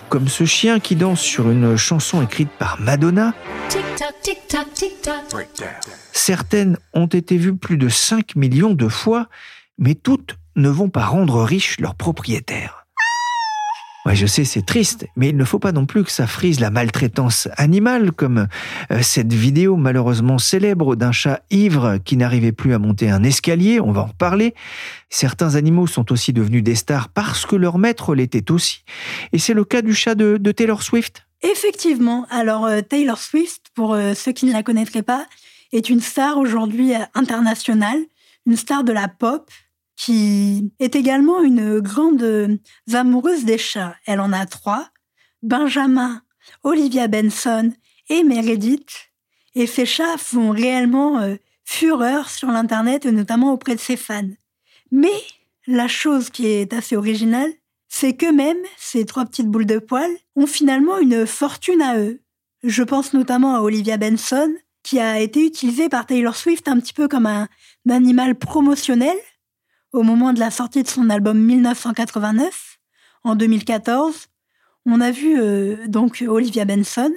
comme 0.09 0.29
ce 0.29 0.47
chien 0.47 0.81
qui 0.81 0.97
danse 0.97 1.21
sur 1.21 1.51
une 1.51 1.77
chanson 1.77 2.23
écrite 2.23 2.49
par 2.59 2.81
Madonna. 2.81 3.35
Tic-tac, 3.69 4.15
tic-tac, 4.23 4.73
tic-tac. 4.73 5.47
Certaines 6.13 6.79
ont 6.95 7.07
été 7.07 7.37
vues 7.37 7.57
plus 7.57 7.77
de 7.77 7.91
5 7.91 8.35
millions 8.35 8.73
de 8.73 8.89
fois, 8.89 9.29
mais 9.77 9.95
toutes 9.95 10.37
ne 10.57 10.71
vont 10.71 10.89
pas 10.89 11.05
rendre 11.05 11.43
riches 11.43 11.79
leurs 11.81 11.97
propriétaires. 11.97 12.86
Ouais, 14.07 14.15
je 14.15 14.27
sais, 14.27 14.45
c'est 14.45 14.65
triste, 14.65 15.09
mais 15.17 15.31
il 15.31 15.37
ne 15.37 15.43
faut 15.43 15.59
pas 15.59 15.73
non 15.73 15.85
plus 15.85 16.05
que 16.05 16.13
ça 16.13 16.29
frise 16.29 16.61
la 16.61 16.71
maltraitance 16.71 17.49
animale, 17.57 18.13
comme 18.13 18.47
euh, 18.93 19.03
cette 19.03 19.33
vidéo 19.33 19.75
malheureusement 19.75 20.39
célèbre 20.39 20.95
d'un 20.95 21.11
chat 21.11 21.43
ivre 21.51 21.99
qui 22.05 22.17
n'arrivait 22.17 22.53
plus 22.53 22.73
à 22.73 22.79
monter 22.79 23.11
un 23.11 23.25
escalier, 23.25 23.81
on 23.81 23.91
va 23.91 24.03
en 24.03 24.07
reparler. 24.07 24.55
Certains 25.11 25.57
animaux 25.57 25.89
sont 25.89 26.13
aussi 26.13 26.33
devenus 26.33 26.63
des 26.63 26.77
stars 26.77 27.09
parce 27.09 27.47
que 27.47 27.57
leur 27.57 27.79
maître 27.79 28.15
l'était 28.15 28.53
aussi. 28.53 28.85
Et 29.33 29.41
c'est 29.41 29.55
le 29.55 29.65
cas 29.65 29.83
du 29.83 29.93
chat 29.93 30.15
de, 30.15 30.37
Taylor 30.53 30.85
Swift. 30.85 31.27
Effectivement. 31.43 32.29
Alors, 32.31 32.65
euh, 32.67 32.83
Taylor 32.83 33.19
Swift, 33.19 33.73
pour 33.75 33.95
euh, 33.95 34.15
ceux 34.15 34.31
qui 34.31 34.47
ne 34.47 34.53
la 34.53 34.63
connaîtraient 34.63 35.03
pas, 35.03 35.27
est 35.73 35.91
une 35.91 36.01
star 36.01 36.39
aujourd'hui 36.39 36.93
internationale, 37.15 37.99
une 38.47 38.55
star 38.55 38.85
de 38.85 38.93
la 38.93 39.09
pop, 39.09 39.51
qui 39.97 40.71
est 40.79 40.95
également 40.95 41.43
une 41.43 41.81
grande 41.81 42.23
euh, 42.23 42.57
amoureuse 42.93 43.45
des 43.45 43.59
chats. 43.59 43.97
Elle 44.07 44.21
en 44.21 44.33
a 44.33 44.47
trois, 44.47 44.91
Benjamin, 45.43 46.23
Olivia 46.63 47.09
Benson 47.09 47.73
et 48.09 48.23
Meredith. 48.23 49.11
Et 49.55 49.67
ces 49.67 49.87
chats 49.87 50.19
font 50.19 50.51
réellement 50.51 51.19
euh, 51.19 51.37
fureur 51.65 52.29
sur 52.29 52.49
l'Internet, 52.49 53.07
et 53.07 53.13
notamment 53.13 53.53
auprès 53.53 53.75
de 53.75 53.81
ses 53.81 53.97
fans. 53.97 54.29
Mais 54.93 55.23
la 55.67 55.89
chose 55.89 56.31
qui 56.31 56.47
est 56.47 56.73
assez 56.75 56.97
originale, 56.97 57.51
c'est 57.89 58.15
qu'eux-mêmes, 58.15 58.63
ces 58.77 59.07
trois 59.07 59.25
petites 59.25 59.49
boules 59.49 59.67
de 59.67 59.79
poils, 59.79 60.17
ont 60.37 60.47
finalement 60.47 60.99
une 60.99 61.27
fortune 61.27 61.81
à 61.81 61.99
eux. 61.99 62.21
Je 62.63 62.83
pense 62.83 63.15
notamment 63.15 63.55
à 63.57 63.61
Olivia 63.61 63.97
Benson, 63.97 64.53
qui 64.83 65.01
a 65.01 65.21
été 65.21 65.45
utilisée 65.45 65.89
par 65.89 66.07
Taylor 66.07 66.37
Swift 66.37 66.69
un 66.69 66.79
petit 66.79 66.93
peu 66.93 67.09
comme 67.09 67.27
un 67.27 67.49
animal 67.89 68.37
promotionnel 68.37 69.17
au 69.93 70.03
moment 70.03 70.33
de 70.33 70.41
la 70.41 70.51
sortie 70.51 70.83
de 70.83 70.89
son 70.89 71.11
album 71.11 71.39
1989, 71.39 72.79
en 73.25 73.35
2014. 73.35 74.29
On 74.87 75.01
a 75.01 75.11
vu 75.11 75.39
euh, 75.39 75.87
donc 75.89 76.25
Olivia 76.27 76.65
Benson 76.65 77.13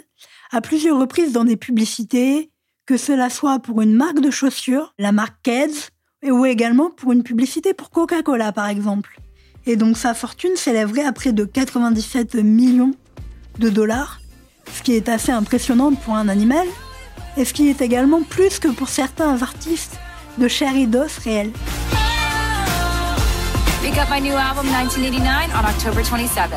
à 0.51 0.61
plusieurs 0.61 0.99
reprises 0.99 1.31
dans 1.31 1.45
des 1.45 1.57
publicités, 1.57 2.51
que 2.85 2.97
cela 2.97 3.29
soit 3.29 3.59
pour 3.59 3.81
une 3.81 3.93
marque 3.93 4.19
de 4.19 4.31
chaussures, 4.31 4.93
la 4.97 5.11
marque 5.11 5.38
Keds, 5.43 5.91
ou 6.23 6.45
également 6.45 6.89
pour 6.89 7.11
une 7.11 7.23
publicité 7.23 7.73
pour 7.73 7.91
Coca-Cola 7.91 8.51
par 8.51 8.67
exemple. 8.67 9.19
Et 9.65 9.75
donc 9.75 9.97
sa 9.97 10.13
fortune 10.13 10.55
s'élèverait 10.55 11.05
à 11.05 11.13
près 11.13 11.31
de 11.31 11.45
97 11.45 12.35
millions 12.35 12.95
de 13.59 13.69
dollars, 13.69 14.19
ce 14.73 14.81
qui 14.81 14.93
est 14.93 15.09
assez 15.09 15.31
impressionnant 15.31 15.93
pour 15.93 16.15
un 16.15 16.27
animal, 16.27 16.67
et 17.38 17.45
ce 17.45 17.53
qui 17.53 17.69
est 17.69 17.81
également 17.81 18.23
plus 18.23 18.57
que 18.57 18.69
pour 18.69 18.89
certains 18.89 19.41
artistes 19.41 19.99
de 20.38 20.47
chair 20.47 20.75
et 20.75 20.88
d'os 20.88 21.17
réels. 21.19 21.51
We 23.81 23.91
got 23.91 24.09
my 24.09 24.19
new 24.19 24.36
album 24.36 24.65
1989 24.67 25.51
on 25.55 25.63
October 25.63 26.01
27th. 26.01 26.50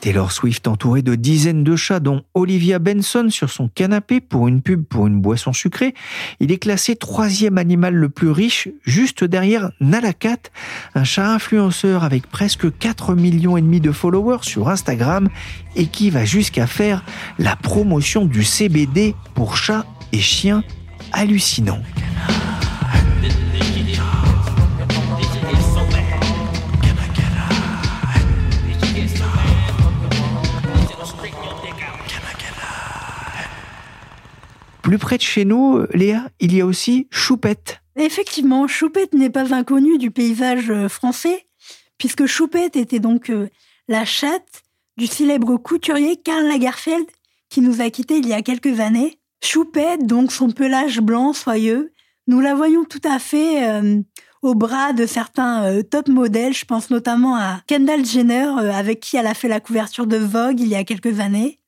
Taylor 0.00 0.30
Swift 0.30 0.68
entourée 0.68 1.00
de 1.00 1.14
dizaines 1.14 1.64
de 1.64 1.74
chats, 1.74 2.00
dont 2.00 2.22
Olivia 2.34 2.78
Benson 2.78 3.28
sur 3.30 3.48
son 3.48 3.68
canapé 3.68 4.20
pour 4.20 4.46
une 4.46 4.60
pub 4.60 4.84
pour 4.84 5.06
une 5.06 5.20
boisson 5.20 5.54
sucrée. 5.54 5.94
Il 6.38 6.52
est 6.52 6.58
classé 6.58 6.94
troisième 6.94 7.56
animal 7.56 7.94
le 7.94 8.10
plus 8.10 8.30
riche, 8.30 8.68
juste 8.84 9.24
derrière 9.24 9.70
Nalakat, 9.80 10.50
un 10.94 11.04
chat 11.04 11.26
influenceur 11.32 12.04
avec 12.04 12.26
presque 12.26 12.76
4 12.76 13.14
millions 13.14 13.56
et 13.56 13.62
demi 13.62 13.80
de 13.80 13.90
followers 13.90 14.42
sur 14.42 14.68
Instagram 14.68 15.30
et 15.76 15.86
qui 15.86 16.10
va 16.10 16.26
jusqu'à 16.26 16.66
faire 16.66 17.02
la 17.38 17.56
promotion 17.56 18.26
du 18.26 18.44
CBD 18.44 19.14
pour 19.34 19.56
chats 19.56 19.86
et 20.12 20.20
chiens 20.20 20.62
hallucinant. 21.12 21.80
Plus 34.86 34.98
près 34.98 35.16
de 35.16 35.22
chez 35.22 35.44
nous, 35.44 35.84
Léa, 35.94 36.30
il 36.38 36.54
y 36.54 36.60
a 36.60 36.64
aussi 36.64 37.08
Choupette. 37.10 37.80
Effectivement, 37.96 38.68
Choupette 38.68 39.14
n'est 39.14 39.30
pas 39.30 39.52
inconnue 39.52 39.98
du 39.98 40.12
paysage 40.12 40.70
euh, 40.70 40.88
français, 40.88 41.48
puisque 41.98 42.26
Choupette 42.26 42.76
était 42.76 43.00
donc 43.00 43.28
euh, 43.30 43.48
la 43.88 44.04
chatte 44.04 44.62
du 44.96 45.08
célèbre 45.08 45.56
couturier 45.56 46.14
Karl 46.14 46.46
Lagerfeld, 46.46 47.04
qui 47.48 47.62
nous 47.62 47.80
a 47.80 47.90
quittés 47.90 48.18
il 48.18 48.28
y 48.28 48.32
a 48.32 48.42
quelques 48.42 48.78
années. 48.78 49.18
Choupette, 49.42 50.06
donc 50.06 50.30
son 50.30 50.52
pelage 50.52 51.00
blanc 51.00 51.32
soyeux, 51.32 51.92
nous 52.28 52.38
la 52.38 52.54
voyons 52.54 52.84
tout 52.84 53.02
à 53.02 53.18
fait 53.18 53.68
euh, 53.68 54.00
au 54.42 54.54
bras 54.54 54.92
de 54.92 55.04
certains 55.04 55.64
euh, 55.64 55.82
top 55.82 56.06
modèles. 56.06 56.54
Je 56.54 56.64
pense 56.64 56.90
notamment 56.90 57.34
à 57.34 57.60
Kendall 57.66 58.06
Jenner, 58.06 58.52
avec 58.72 59.00
qui 59.00 59.16
elle 59.16 59.26
a 59.26 59.34
fait 59.34 59.48
la 59.48 59.58
couverture 59.58 60.06
de 60.06 60.16
Vogue 60.16 60.60
il 60.60 60.68
y 60.68 60.76
a 60.76 60.84
quelques 60.84 61.18
années. 61.18 61.58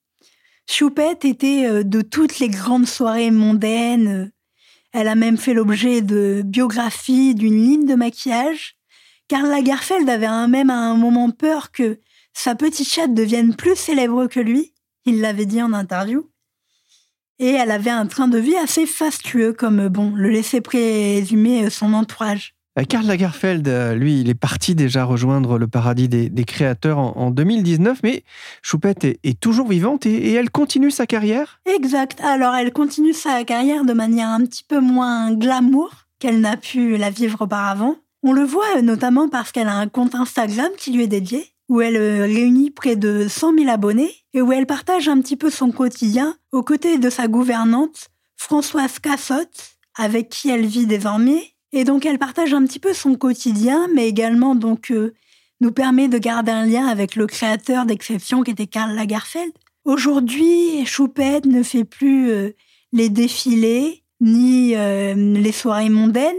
Choupette 0.71 1.25
était 1.25 1.67
euh, 1.67 1.83
de 1.83 2.03
toutes 2.03 2.39
les 2.39 2.49
grandes 2.49 2.87
soirées 2.87 3.31
mondaines. 3.31 4.31
Elle 4.93 5.09
a 5.09 5.15
même 5.15 5.39
fait 5.39 5.55
l'objet 5.55 6.03
de 6.03 6.43
biographies, 6.45 7.35
d'une 7.35 7.57
ligne 7.57 7.87
de 7.87 7.95
maquillage. 7.95 8.77
Karl 9.29 9.49
Lagerfeld 9.49 10.09
avait 10.09 10.29
même 10.47 10.71
à 10.71 10.77
un 10.77 10.97
moment 10.97 11.31
peur 11.31 11.73
que 11.73 12.01
sa 12.33 12.55
petite 12.55 12.89
chatte 12.89 13.15
devienne 13.15 13.57
plus 13.57 13.77
célèbre 13.77 14.27
que 14.27 14.41
lui. 14.41 14.73
Il 15.05 15.21
l'avait 15.21 15.47
dit 15.47 15.63
en 15.63 15.73
interview. 15.73 16.31
Et 17.39 17.51
elle 17.51 17.71
avait 17.71 17.91
un 17.91 18.07
train 18.07 18.29
de 18.29 18.39
vie 18.39 18.57
assez 18.57 18.85
fastueux, 18.85 19.53
comme 19.53 19.81
euh, 19.81 19.89
bon, 19.89 20.13
le 20.15 20.29
laissait 20.29 20.61
présumer 20.61 21.65
euh, 21.65 21.71
son 21.71 21.95
entourage. 21.95 22.58
Euh, 22.79 22.85
Karl 22.85 23.07
Lagerfeld, 23.07 23.67
euh, 23.69 23.95
lui, 23.95 24.21
il 24.21 24.29
est 24.29 24.35
parti 24.35 24.75
déjà 24.75 25.05
rejoindre 25.05 25.59
le 25.59 25.67
paradis 25.67 26.09
des, 26.09 26.45
créateurs 26.45 26.99
en, 26.99 27.17
en 27.17 27.31
2019, 27.31 28.01
mais 28.03 28.25
Choupette 28.63 29.05
est, 29.05 29.41
toujours 29.41 29.69
vivante 29.69 30.07
et, 30.07 30.15
et 30.15 30.33
elle 30.35 30.51
continue 30.51 30.91
sa 30.91 31.07
carrière? 31.07 31.61
Exact. 31.67 32.21
Alors 32.23 32.55
elle 32.55 32.73
continue 32.73 33.13
sa 33.13 33.45
carrière 33.45 33.85
de 33.85 33.93
manière 33.93 34.29
un 34.29 34.45
petit 34.45 34.65
peu 34.65 34.81
moins 34.81 35.33
glamour 35.33 35.91
qu'elle 36.19 36.41
n'a 36.41 36.57
pu 36.57 36.97
la 36.97 37.11
vivre 37.11 37.43
auparavant. 37.43 37.97
On 38.23 38.33
le 38.33 38.43
voit 38.43 38.77
euh, 38.77 38.83
notamment 38.83 39.29
parce 39.29 39.53
qu'elle 39.53 39.69
a 39.69 39.77
un 39.77 39.89
compte 39.89 40.15
Instagram 40.15 40.71
qui 40.77 40.93
lui 40.93 41.05
est 41.05 41.09
dédié, 41.09 41.47
où 41.69 41.81
elle 41.81 41.97
réunit 41.97 42.71
près 42.71 42.97
de 42.97 43.27
100 43.29 43.55
000 43.59 43.71
abonnés 43.71 44.13
et 44.35 44.43
où 44.43 44.53
elle 44.53 44.67
partage 44.67 45.09
un 45.09 45.21
petit 45.21 45.37
peu 45.37 45.51
son 45.51 45.71
quotidien 45.71 46.37
aux 46.53 46.63
côtés 46.63 46.99
de 46.99 47.11
sa 47.11 47.29
gouvernante, 47.29 48.09
Françoise 48.37 48.99
Cassotte, 48.99 49.77
avec 49.97 50.29
qui 50.29 50.49
elle 50.51 50.67
vit 50.67 50.87
désormais. 50.87 51.55
Et 51.73 51.85
donc 51.85 52.07
elle 52.07 52.19
partage 52.19 52.55
un 52.55 52.65
petit 52.65 52.79
peu 52.79 52.95
son 52.95 53.15
quotidien, 53.15 53.89
mais 53.95 54.09
également 54.09 54.55
donc 54.55 54.91
euh, 54.91 55.15
nous 55.61 55.73
permet 55.73 56.09
de 56.09 56.19
garder 56.19 56.53
un 56.53 56.67
lien 56.67 56.87
avec 56.87 57.17
le 57.17 57.27
créateur 57.27 57.85
d'exception 57.85 58.43
qui 58.43 58.53
était 58.53 58.67
Karl 58.67 58.95
Lagerfeld. 58.95 59.53
Aujourd'hui, 59.85 60.85
Choupette 60.87 61.47
ne 61.47 61.63
fait 61.63 61.85
plus 61.85 62.31
euh, 62.31 62.51
les 62.93 63.09
défilés 63.09 64.05
ni 64.21 64.75
euh, 64.77 65.15
les 65.15 65.53
soirées 65.53 65.91
mondaines, 65.91 66.35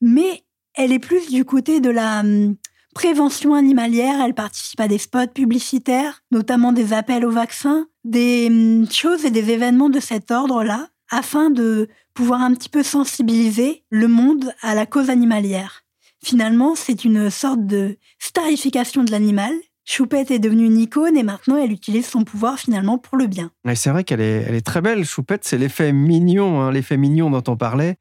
mais 0.00 0.42
elle 0.74 0.92
est 0.92 0.98
plus 0.98 1.28
du 1.28 1.44
côté 1.44 1.80
de 1.80 1.90
la 1.90 2.20
hum, 2.20 2.56
prévention 2.94 3.54
animalière. 3.54 4.20
Elle 4.24 4.34
participe 4.34 4.80
à 4.80 4.88
des 4.88 4.98
spots 4.98 5.32
publicitaires, 5.34 6.22
notamment 6.30 6.72
des 6.72 6.92
appels 6.92 7.24
au 7.24 7.30
vaccin, 7.30 7.86
des 8.04 8.48
hum, 8.48 8.90
choses 8.90 9.24
et 9.24 9.30
des 9.30 9.50
événements 9.50 9.90
de 9.90 10.00
cet 10.00 10.30
ordre-là, 10.30 10.88
afin 11.10 11.50
de 11.50 11.88
pouvoir 12.14 12.42
un 12.42 12.54
petit 12.54 12.68
peu 12.68 12.82
sensibiliser 12.82 13.84
le 13.90 14.08
monde 14.08 14.52
à 14.62 14.74
la 14.74 14.86
cause 14.86 15.10
animalière. 15.10 15.84
Finalement, 16.22 16.74
c'est 16.74 17.04
une 17.04 17.30
sorte 17.30 17.66
de 17.66 17.96
starification 18.18 19.04
de 19.04 19.10
l'animal. 19.10 19.52
Choupette 19.84 20.30
est 20.30 20.38
devenue 20.38 20.66
une 20.66 20.78
icône 20.78 21.16
et 21.16 21.22
maintenant 21.22 21.56
elle 21.56 21.72
utilise 21.72 22.06
son 22.06 22.24
pouvoir 22.24 22.58
finalement 22.58 22.98
pour 22.98 23.16
le 23.16 23.26
bien. 23.26 23.50
Et 23.66 23.74
c'est 23.74 23.90
vrai 23.90 24.04
qu'elle 24.04 24.20
est, 24.20 24.44
elle 24.46 24.54
est 24.54 24.66
très 24.66 24.82
belle, 24.82 25.04
Choupette, 25.04 25.44
c'est 25.44 25.56
l'effet 25.56 25.92
mignon, 25.92 26.60
hein, 26.60 26.72
l'effet 26.72 26.98
mignon 26.98 27.30
dont 27.30 27.44
on 27.46 27.56
parlait. 27.56 27.96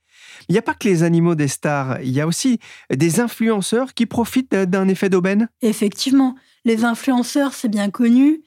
Il 0.49 0.51
n'y 0.51 0.59
a 0.59 0.61
pas 0.61 0.73
que 0.73 0.87
les 0.87 1.03
animaux 1.03 1.35
des 1.35 1.47
stars, 1.47 2.01
il 2.01 2.11
y 2.11 2.19
a 2.19 2.27
aussi 2.27 2.59
des 2.93 3.19
influenceurs 3.19 3.93
qui 3.93 4.05
profitent 4.05 4.53
d'un 4.53 4.87
effet 4.87 5.09
d'aubaine. 5.09 5.47
Effectivement, 5.61 6.35
les 6.65 6.83
influenceurs, 6.83 7.53
c'est 7.53 7.69
bien 7.69 7.89
connu. 7.89 8.41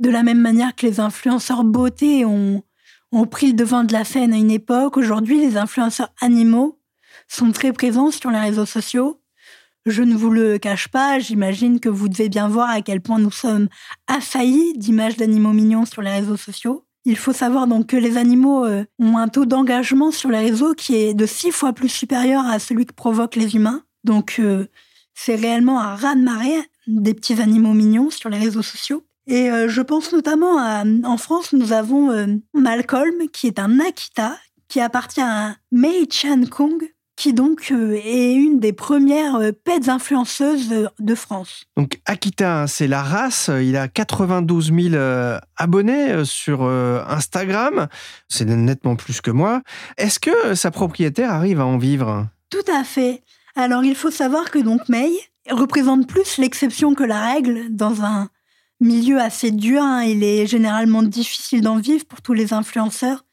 De 0.00 0.10
la 0.10 0.22
même 0.22 0.40
manière 0.40 0.74
que 0.74 0.86
les 0.86 1.00
influenceurs 1.00 1.64
beauté 1.64 2.24
ont, 2.24 2.62
ont 3.14 3.26
pris 3.26 3.48
le 3.48 3.52
devant 3.52 3.84
de 3.84 3.92
la 3.92 4.04
scène 4.04 4.32
à 4.32 4.36
une 4.36 4.50
époque, 4.50 4.96
aujourd'hui, 4.96 5.40
les 5.40 5.56
influenceurs 5.56 6.10
animaux 6.20 6.80
sont 7.28 7.52
très 7.52 7.72
présents 7.72 8.10
sur 8.10 8.30
les 8.30 8.40
réseaux 8.40 8.66
sociaux. 8.66 9.20
Je 9.86 10.02
ne 10.02 10.14
vous 10.14 10.30
le 10.30 10.58
cache 10.58 10.88
pas, 10.88 11.18
j'imagine 11.18 11.78
que 11.78 11.88
vous 11.88 12.08
devez 12.08 12.28
bien 12.28 12.48
voir 12.48 12.70
à 12.70 12.80
quel 12.80 13.00
point 13.00 13.18
nous 13.18 13.30
sommes 13.30 13.68
assaillis 14.06 14.72
d'images 14.76 15.16
d'animaux 15.16 15.52
mignons 15.52 15.84
sur 15.84 16.02
les 16.02 16.10
réseaux 16.10 16.36
sociaux. 16.36 16.86
Il 17.04 17.18
faut 17.18 17.34
savoir 17.34 17.66
donc 17.66 17.88
que 17.88 17.96
les 17.96 18.16
animaux 18.16 18.64
euh, 18.64 18.84
ont 18.98 19.18
un 19.18 19.28
taux 19.28 19.44
d'engagement 19.44 20.10
sur 20.10 20.30
les 20.30 20.38
réseaux 20.38 20.74
qui 20.74 20.96
est 20.96 21.12
de 21.12 21.26
six 21.26 21.50
fois 21.50 21.74
plus 21.74 21.90
supérieur 21.90 22.46
à 22.46 22.58
celui 22.58 22.86
que 22.86 22.94
provoquent 22.94 23.36
les 23.36 23.56
humains. 23.56 23.82
Donc 24.04 24.36
euh, 24.38 24.66
c'est 25.14 25.34
réellement 25.34 25.80
un 25.80 25.94
raz-de-marée 25.94 26.66
des 26.86 27.12
petits 27.12 27.40
animaux 27.42 27.74
mignons 27.74 28.08
sur 28.10 28.30
les 28.30 28.38
réseaux 28.38 28.62
sociaux. 28.62 29.04
Et 29.26 29.50
euh, 29.50 29.68
je 29.68 29.80
pense 29.80 30.12
notamment 30.12 30.58
à, 30.58 30.84
en 31.04 31.16
France, 31.16 31.52
nous 31.52 31.72
avons 31.72 32.10
euh, 32.10 32.26
Malcolm, 32.52 33.28
qui 33.32 33.46
est 33.46 33.58
un 33.58 33.80
Akita, 33.80 34.36
qui 34.68 34.80
appartient 34.80 35.22
à 35.22 35.56
Mei 35.72 36.06
Chan 36.10 36.42
Kung, 36.50 36.82
qui 37.16 37.32
donc 37.32 37.68
euh, 37.70 37.98
est 38.04 38.34
une 38.34 38.60
des 38.60 38.74
premières 38.74 39.40
pets 39.64 39.88
influenceuses 39.88 40.90
de, 40.98 41.14
France. 41.14 41.64
Donc 41.76 42.00
Akita, 42.04 42.62
hein, 42.62 42.66
c'est 42.66 42.86
la 42.86 43.02
race. 43.02 43.50
Il 43.62 43.76
a 43.76 43.88
92 43.88 44.72
000 44.74 44.94
euh, 44.94 45.38
abonnés 45.56 46.24
sur 46.24 46.64
Instagram. 46.64 47.88
C'est 48.28 48.44
nettement 48.44 48.96
plus 48.96 49.20
que 49.20 49.30
moi. 49.30 49.62
Est-ce 49.96 50.18
que 50.18 50.54
sa 50.54 50.70
propriétaire 50.70 51.30
arrive 51.30 51.60
à 51.60 51.66
en 51.66 51.78
vivre? 51.78 52.26
Tout 52.50 52.70
à 52.70 52.84
fait. 52.84 53.22
Alors 53.56 53.84
il 53.84 53.94
faut 53.94 54.10
savoir 54.10 54.50
que 54.50 54.58
donc 54.58 54.88
May 54.88 55.12
représente 55.50 56.08
plus 56.08 56.38
l'exception 56.38 56.94
que 56.94 57.04
la 57.04 57.20
règle 57.20 57.68
dans 57.70 58.02
un 58.02 58.28
milieu 58.80 59.20
assez 59.20 59.50
dur. 59.50 59.82
hein. 59.82 60.02
Il 60.04 60.22
est 60.22 60.46
généralement 60.46 61.02
difficile 61.02 61.60
d'en 61.60 61.76
vivre 61.78 62.04
pour 62.04 62.22
tous 62.22 62.32
les 62.32 62.52
influenceurs. 62.52 63.24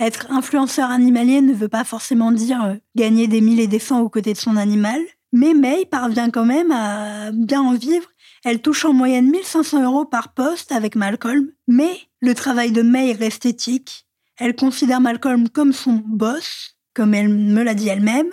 Être 0.00 0.30
influenceur 0.30 0.90
animalier 0.90 1.40
ne 1.40 1.52
veut 1.52 1.68
pas 1.68 1.84
forcément 1.84 2.30
dire 2.30 2.62
euh, 2.62 2.74
gagner 2.94 3.26
des 3.26 3.40
mille 3.40 3.60
et 3.60 3.66
des 3.66 3.80
cents 3.80 4.00
aux 4.00 4.08
côtés 4.08 4.32
de 4.32 4.38
son 4.38 4.56
animal. 4.56 5.00
Mais 5.32 5.54
May 5.54 5.84
parvient 5.84 6.30
quand 6.30 6.46
même 6.46 6.70
à 6.70 7.30
bien 7.32 7.60
en 7.60 7.74
vivre. 7.74 8.08
Elle 8.44 8.62
touche 8.62 8.84
en 8.84 8.92
moyenne 8.92 9.28
1500 9.30 9.82
euros 9.84 10.04
par 10.04 10.32
poste 10.34 10.72
avec 10.72 10.94
Malcolm. 10.94 11.48
Mais 11.66 11.90
le 12.20 12.34
travail 12.34 12.70
de 12.70 12.82
May 12.82 13.12
reste 13.12 13.44
éthique. 13.44 14.06
Elle 14.38 14.54
considère 14.54 15.00
Malcolm 15.00 15.48
comme 15.48 15.72
son 15.72 16.00
boss, 16.06 16.76
comme 16.94 17.12
elle 17.12 17.28
me 17.28 17.62
l'a 17.62 17.74
dit 17.74 17.88
elle-même. 17.88 18.28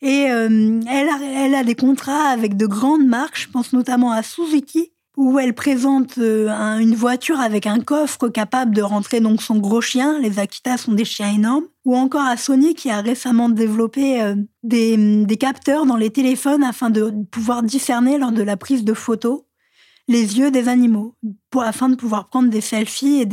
Et 0.00 0.30
euh, 0.30 0.80
elle, 0.88 1.08
a, 1.08 1.18
elle 1.22 1.54
a 1.54 1.64
des 1.64 1.74
contrats 1.74 2.28
avec 2.28 2.56
de 2.56 2.66
grandes 2.66 3.06
marques, 3.06 3.38
je 3.38 3.48
pense 3.48 3.72
notamment 3.72 4.12
à 4.12 4.22
Suzuki, 4.22 4.92
où 5.18 5.40
elle 5.40 5.52
présente 5.52 6.16
euh, 6.18 6.48
un- 6.48 6.78
une 6.78 6.94
voiture 6.94 7.40
avec 7.40 7.66
un 7.66 7.80
coffre 7.80 8.28
capable 8.28 8.72
de 8.72 8.82
rentrer 8.82 9.18
donc 9.18 9.42
son 9.42 9.58
gros 9.58 9.80
chien. 9.80 10.16
Les 10.20 10.38
Akita 10.38 10.76
sont 10.76 10.92
des 10.92 11.04
chiens 11.04 11.34
énormes. 11.34 11.64
Ou 11.84 11.96
encore 11.96 12.24
à 12.24 12.36
Sony 12.36 12.76
qui 12.76 12.88
a 12.88 13.00
récemment 13.00 13.48
développé 13.48 14.22
euh, 14.22 14.36
des, 14.62 15.26
capteurs 15.40 15.86
dans 15.86 15.96
les 15.96 16.10
téléphones 16.10 16.62
afin 16.62 16.88
de 16.88 17.12
pouvoir 17.32 17.64
discerner 17.64 18.16
lors 18.16 18.30
de 18.30 18.44
la 18.44 18.56
prise 18.56 18.84
de 18.84 18.94
photos 18.94 19.42
les 20.06 20.38
yeux 20.38 20.50
des 20.52 20.68
animaux, 20.68 21.16
afin 21.60 21.88
de 21.88 21.96
pouvoir 21.96 22.28
prendre 22.28 22.48
des 22.48 22.62
selfies 22.62 23.26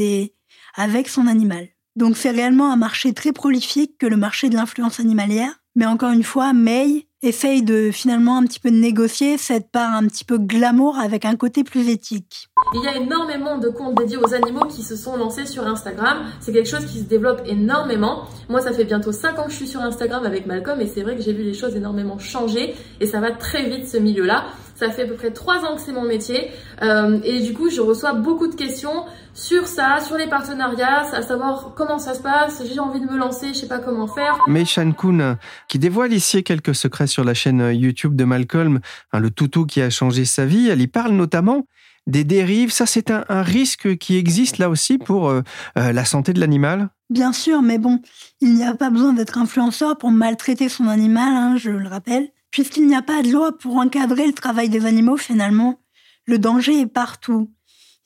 avec 0.76 1.08
son 1.08 1.28
animal. 1.28 1.68
Donc 1.96 2.18
c'est 2.18 2.32
réellement 2.32 2.72
un 2.72 2.76
marché 2.76 3.14
très 3.14 3.32
prolifique 3.32 3.98
que 4.00 4.08
le 4.08 4.18
marché 4.18 4.50
de 4.50 4.56
l'influence 4.56 5.00
animalière. 5.00 5.62
Mais 5.76 5.86
encore 5.86 6.12
une 6.12 6.24
fois, 6.24 6.52
May 6.52 7.08
essaye 7.26 7.64
de 7.64 7.92
finalement 7.92 8.38
un 8.38 8.44
petit 8.44 8.60
peu 8.60 8.70
négocier 8.70 9.38
cette 9.38 9.72
part 9.72 9.94
un 9.94 10.08
petit 10.08 10.24
peu 10.24 10.38
glamour 10.38 10.98
avec 10.98 11.26
un 11.26 11.36
côté 11.36 11.64
plus 11.64 11.90
éthique. 11.90 12.50
Il 12.74 12.84
y 12.84 12.88
a 12.88 12.98
énormément 12.98 13.58
de 13.58 13.70
comptes 13.70 13.96
dédiés 13.98 14.18
aux 14.18 14.34
animaux 14.34 14.66
qui 14.66 14.84
se 14.84 14.96
sont 14.96 15.18
lancés 15.18 15.46
sur 15.46 15.66
Instagram. 15.68 16.26
C'est 16.40 16.52
quelque 16.52 16.70
chose 16.70 16.86
qui 16.86 17.00
se 17.00 17.04
développe 17.04 17.42
énormément. 17.46 18.24
Moi, 18.50 18.62
ça 18.62 18.74
fait 18.74 18.86
bientôt 18.86 19.12
5 19.12 19.40
ans 19.40 19.46
que 19.46 19.52
je 19.52 19.56
suis 19.56 19.68
sur 19.68 19.82
Instagram 19.82 20.26
avec 20.26 20.46
Malcolm 20.46 20.82
et 20.82 20.88
c'est 20.88 21.02
vrai 21.02 21.16
que 21.16 21.22
j'ai 21.22 21.34
vu 21.34 21.44
les 21.44 21.54
choses 21.54 21.76
énormément 21.76 22.20
changer 22.20 22.76
et 23.00 23.08
ça 23.08 23.20
va 23.20 23.32
très 23.32 23.70
vite 23.70 23.88
ce 23.88 23.98
milieu-là. 23.98 24.46
Ça 24.76 24.90
fait 24.92 25.04
à 25.04 25.06
peu 25.08 25.16
près 25.16 25.32
3 25.32 25.64
ans 25.64 25.76
que 25.76 25.82
c'est 25.82 25.94
mon 25.94 26.04
métier 26.04 26.52
euh, 26.82 27.20
et 27.24 27.42
du 27.42 27.54
coup, 27.54 27.70
je 27.70 27.82
reçois 27.82 28.14
beaucoup 28.14 28.48
de 28.48 28.56
questions 28.56 29.06
sur 29.34 29.68
ça, 29.68 30.00
sur 30.00 30.18
les 30.18 30.28
partenariats, 30.28 31.04
à 31.14 31.22
savoir 31.22 31.74
comment 31.76 31.98
ça 31.98 32.14
se 32.14 32.22
passe. 32.22 32.62
J'ai 32.66 32.80
envie 32.80 33.00
de 33.00 33.06
me 33.06 33.18
lancer, 33.18 33.50
je 33.50 33.60
sais 33.60 33.68
pas 33.68 33.80
comment 33.80 34.08
faire. 34.08 34.38
Mei 34.48 34.66
Shan 34.66 34.92
Kun, 34.92 35.38
qui 35.68 35.80
dévoile 35.80 36.14
ici 36.14 36.44
quelques 36.44 36.76
secrets 36.76 37.08
sur 37.08 37.24
la 37.24 37.34
chaîne 37.34 37.72
YouTube 37.74 38.16
de 38.16 38.24
Malcolm, 38.24 38.80
hein, 39.12 39.20
le 39.20 39.30
toutou 39.30 39.66
qui 39.66 39.82
a 39.82 39.90
changé 39.90 40.26
sa 40.26 40.46
vie. 40.46 40.70
Elle 40.70 40.82
y 40.82 40.88
parle 40.88 41.14
notamment 41.14 41.66
des 42.08 42.24
dérives. 42.24 42.72
Ça, 42.72 42.86
c'est 42.86 43.12
un, 43.12 43.26
un 43.30 43.42
risque 43.42 43.98
qui 43.98 44.18
existe 44.18 44.58
là 44.58 44.70
aussi 44.70 44.98
pour 44.98 45.30
euh, 45.30 45.42
euh, 45.78 45.92
la 45.92 46.06
santé 46.06 46.34
de 46.34 46.40
l'animal. 46.40 46.90
Bien 47.10 47.34
sûr, 47.34 47.62
mais 47.62 47.78
bon, 47.78 48.02
il 48.42 48.56
n'y 48.56 48.64
a 48.64 48.74
pas 48.74 48.90
besoin 48.90 49.14
d'être 49.14 49.38
influenceur 49.38 49.98
pour 49.98 50.12
maltraiter 50.12 50.70
son 50.70 50.88
animal, 50.88 51.34
hein, 51.34 51.56
je 51.58 51.70
le 51.70 51.88
rappelle. 51.88 52.30
Puisqu'il 52.56 52.88
n'y 52.88 52.96
a 52.96 53.02
pas 53.02 53.22
de 53.22 53.30
loi 53.34 53.52
pour 53.52 53.76
encadrer 53.76 54.26
le 54.26 54.32
travail 54.32 54.70
des 54.70 54.86
animaux, 54.86 55.18
finalement, 55.18 55.82
le 56.24 56.40
danger 56.40 56.80
est 56.80 56.88
partout. 56.88 57.52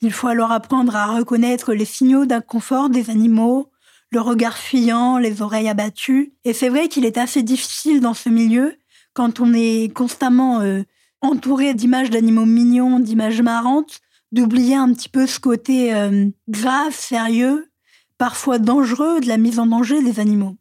Il 0.00 0.10
faut 0.10 0.26
alors 0.26 0.50
apprendre 0.50 0.96
à 0.96 1.06
reconnaître 1.06 1.72
les 1.72 1.84
signaux 1.84 2.26
d'inconfort 2.26 2.90
des 2.90 3.10
animaux, 3.10 3.70
le 4.10 4.20
regard 4.20 4.58
fuyant, 4.58 5.18
les 5.18 5.40
oreilles 5.40 5.68
abattues. 5.68 6.34
Et 6.44 6.52
c'est 6.52 6.68
vrai 6.68 6.88
qu'il 6.88 7.04
est 7.04 7.16
assez 7.16 7.44
difficile 7.44 8.00
dans 8.00 8.12
ce 8.12 8.28
milieu, 8.28 8.74
quand 9.14 9.38
on 9.38 9.54
est 9.54 9.94
constamment 9.94 10.62
euh, 10.62 10.82
entouré 11.20 11.72
d'images 11.72 12.10
d'animaux 12.10 12.44
mignons, 12.44 12.98
d'images 12.98 13.42
marrantes, 13.42 14.00
d'oublier 14.32 14.74
un 14.74 14.92
petit 14.92 15.08
peu 15.08 15.28
ce 15.28 15.38
côté 15.38 15.94
euh, 15.94 16.26
grave, 16.48 16.92
sérieux, 16.92 17.70
parfois 18.18 18.58
dangereux 18.58 19.20
de 19.20 19.28
la 19.28 19.36
mise 19.36 19.60
en 19.60 19.66
danger 19.66 20.02
des 20.02 20.18
animaux. 20.18 20.56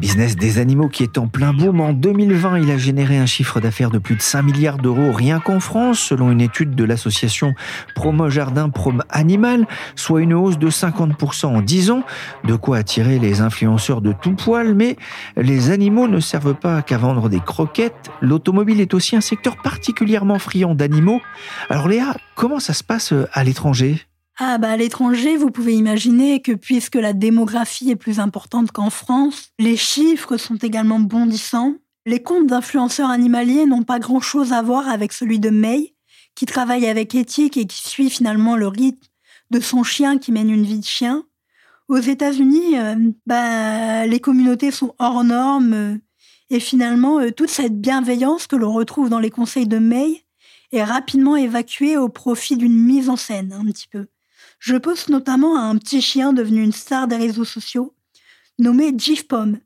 Business 0.00 0.34
des 0.34 0.58
animaux 0.58 0.88
qui 0.88 1.02
est 1.02 1.18
en 1.18 1.28
plein 1.28 1.52
boom. 1.52 1.80
En 1.80 1.92
2020, 1.92 2.58
il 2.58 2.70
a 2.70 2.78
généré 2.78 3.18
un 3.18 3.26
chiffre 3.26 3.60
d'affaires 3.60 3.90
de 3.90 3.98
plus 3.98 4.16
de 4.16 4.22
5 4.22 4.42
milliards 4.42 4.78
d'euros 4.78 5.12
rien 5.12 5.40
qu'en 5.40 5.60
France, 5.60 6.00
selon 6.00 6.30
une 6.30 6.40
étude 6.40 6.74
de 6.74 6.84
l'association 6.84 7.54
Promo 7.94 8.30
Jardin 8.30 8.70
Prom 8.70 9.04
Animal, 9.10 9.66
soit 9.96 10.22
une 10.22 10.32
hausse 10.32 10.58
de 10.58 10.70
50% 10.70 11.46
en 11.46 11.60
10 11.60 11.90
ans. 11.90 12.02
De 12.44 12.56
quoi 12.56 12.78
attirer 12.78 13.18
les 13.18 13.42
influenceurs 13.42 14.00
de 14.00 14.12
tout 14.12 14.34
poil, 14.34 14.74
mais 14.74 14.96
les 15.36 15.70
animaux 15.70 16.08
ne 16.08 16.18
servent 16.18 16.54
pas 16.54 16.80
qu'à 16.80 16.96
vendre 16.96 17.28
des 17.28 17.40
croquettes. 17.40 18.10
L'automobile 18.22 18.80
est 18.80 18.94
aussi 18.94 19.16
un 19.16 19.20
secteur 19.20 19.58
particulièrement 19.62 20.38
friand 20.38 20.74
d'animaux. 20.74 21.20
Alors 21.68 21.88
Léa, 21.88 22.16
comment 22.34 22.58
ça 22.58 22.72
se 22.72 22.82
passe 22.82 23.12
à 23.32 23.44
l'étranger? 23.44 24.06
Ah 24.42 24.56
bah 24.56 24.70
à 24.70 24.76
l'étranger, 24.78 25.36
vous 25.36 25.50
pouvez 25.50 25.74
imaginer 25.74 26.40
que 26.40 26.52
puisque 26.52 26.94
la 26.94 27.12
démographie 27.12 27.90
est 27.90 27.96
plus 27.96 28.20
importante 28.20 28.72
qu'en 28.72 28.88
France, 28.88 29.50
les 29.58 29.76
chiffres 29.76 30.38
sont 30.38 30.56
également 30.56 30.98
bondissants. 30.98 31.74
Les 32.06 32.22
comptes 32.22 32.46
d'influenceurs 32.46 33.10
animaliers 33.10 33.66
n'ont 33.66 33.82
pas 33.82 33.98
grand-chose 33.98 34.54
à 34.54 34.62
voir 34.62 34.88
avec 34.88 35.12
celui 35.12 35.40
de 35.40 35.50
May, 35.50 35.94
qui 36.34 36.46
travaille 36.46 36.86
avec 36.86 37.14
éthique 37.14 37.58
et 37.58 37.66
qui 37.66 37.86
suit 37.86 38.08
finalement 38.08 38.56
le 38.56 38.66
rythme 38.66 39.06
de 39.50 39.60
son 39.60 39.82
chien 39.82 40.16
qui 40.16 40.32
mène 40.32 40.48
une 40.48 40.64
vie 40.64 40.80
de 40.80 40.86
chien. 40.86 41.26
Aux 41.88 41.98
États-Unis, 41.98 42.78
euh, 42.78 42.94
bah, 43.26 44.06
les 44.06 44.20
communautés 44.20 44.70
sont 44.70 44.94
hors 44.98 45.22
normes 45.22 45.74
euh, 45.74 45.98
et 46.48 46.60
finalement 46.60 47.20
euh, 47.20 47.30
toute 47.30 47.50
cette 47.50 47.78
bienveillance 47.78 48.46
que 48.46 48.56
l'on 48.56 48.72
retrouve 48.72 49.10
dans 49.10 49.20
les 49.20 49.30
conseils 49.30 49.68
de 49.68 49.78
May 49.78 50.24
est 50.72 50.84
rapidement 50.84 51.36
évacuée 51.36 51.98
au 51.98 52.08
profit 52.08 52.56
d'une 52.56 52.80
mise 52.80 53.10
en 53.10 53.16
scène 53.16 53.52
un 53.52 53.66
petit 53.66 53.86
peu. 53.86 54.06
Je 54.60 54.76
pense 54.76 55.08
notamment 55.08 55.56
à 55.56 55.62
un 55.62 55.76
petit 55.78 56.02
chien 56.02 56.34
devenu 56.34 56.62
une 56.62 56.72
star 56.72 57.08
des 57.08 57.16
réseaux 57.16 57.46
sociaux, 57.46 57.94
nommé 58.58 58.92
Jif 58.96 59.26
Pom. 59.26 59.58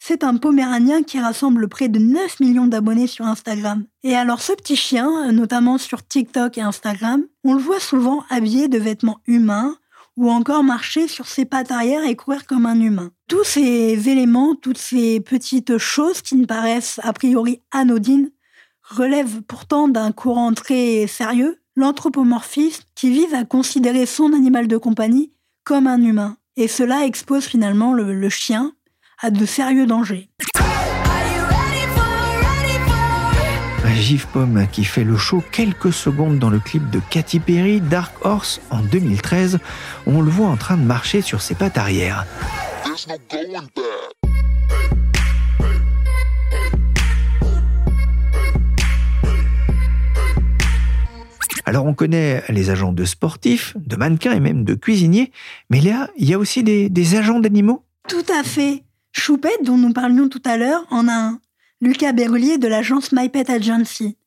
C'est 0.00 0.24
un 0.24 0.36
poméranien 0.36 1.04
qui 1.04 1.20
rassemble 1.20 1.68
près 1.68 1.88
de 1.88 2.00
9 2.00 2.40
millions 2.40 2.66
d'abonnés 2.66 3.06
sur 3.06 3.24
Instagram. 3.24 3.84
Et 4.02 4.16
alors 4.16 4.42
ce 4.42 4.52
petit 4.52 4.74
chien, 4.74 5.30
notamment 5.30 5.78
sur 5.78 6.04
TikTok 6.04 6.58
et 6.58 6.60
Instagram, 6.60 7.24
on 7.44 7.54
le 7.54 7.60
voit 7.60 7.78
souvent 7.78 8.24
habillé 8.30 8.66
de 8.66 8.78
vêtements 8.78 9.20
humains 9.28 9.76
ou 10.16 10.28
encore 10.28 10.64
marcher 10.64 11.06
sur 11.06 11.28
ses 11.28 11.44
pattes 11.44 11.70
arrière 11.70 12.04
et 12.04 12.16
courir 12.16 12.44
comme 12.44 12.66
un 12.66 12.80
humain. 12.80 13.12
Tous 13.28 13.44
ces 13.44 14.08
éléments, 14.08 14.56
toutes 14.56 14.76
ces 14.76 15.20
petites 15.20 15.78
choses 15.78 16.20
qui 16.20 16.34
ne 16.34 16.46
paraissent 16.46 16.98
a 17.04 17.12
priori 17.12 17.62
anodines, 17.70 18.32
relèvent 18.82 19.40
pourtant 19.42 19.86
d'un 19.86 20.10
courant 20.10 20.52
très 20.52 21.06
sérieux, 21.06 21.61
l'anthropomorphisme, 21.76 22.84
qui 22.94 23.10
vise 23.10 23.34
à 23.34 23.44
considérer 23.44 24.06
son 24.06 24.32
animal 24.32 24.68
de 24.68 24.76
compagnie 24.76 25.32
comme 25.64 25.86
un 25.86 26.02
humain. 26.02 26.36
Et 26.56 26.68
cela 26.68 27.06
expose 27.06 27.44
finalement 27.44 27.94
le, 27.94 28.12
le 28.12 28.28
chien 28.28 28.72
à 29.20 29.30
de 29.30 29.46
sérieux 29.46 29.86
dangers. 29.86 30.28
Gif 34.02 34.26
Pomme 34.26 34.66
qui 34.72 34.84
fait 34.84 35.04
le 35.04 35.16
show 35.16 35.44
quelques 35.52 35.92
secondes 35.92 36.40
dans 36.40 36.50
le 36.50 36.58
clip 36.58 36.90
de 36.90 37.00
Katy 37.08 37.38
Perry, 37.38 37.80
Dark 37.80 38.12
Horse, 38.22 38.60
en 38.70 38.80
2013. 38.80 39.60
On 40.08 40.20
le 40.20 40.28
voit 40.28 40.48
en 40.48 40.56
train 40.56 40.76
de 40.76 40.82
marcher 40.82 41.22
sur 41.22 41.40
ses 41.40 41.54
pattes 41.54 41.78
arrière. 41.78 42.26
Alors 51.72 51.86
on 51.86 51.94
connaît 51.94 52.44
les 52.50 52.68
agents 52.68 52.92
de 52.92 53.06
sportifs, 53.06 53.78
de 53.78 53.96
mannequins 53.96 54.34
et 54.34 54.40
même 54.40 54.62
de 54.62 54.74
cuisiniers, 54.74 55.32
mais 55.70 55.80
là, 55.80 56.10
il 56.18 56.28
y 56.28 56.34
a 56.34 56.38
aussi 56.38 56.62
des, 56.62 57.16
agents 57.16 57.40
d'animaux? 57.40 57.82
Tout 58.06 58.26
à 58.30 58.42
fait. 58.42 58.84
Choupette, 59.12 59.64
dont 59.64 59.78
nous 59.78 59.94
parlions 59.94 60.28
tout 60.28 60.42
à 60.44 60.58
l'heure, 60.58 60.84
en 60.90 61.08
a 61.08 61.14
un. 61.14 61.40
Lucas 61.80 62.12
Berrulier 62.12 62.58
de 62.58 62.68
l'agence 62.68 63.12
My 63.12 63.30
Pet 63.30 63.48
Agency. 63.48 64.18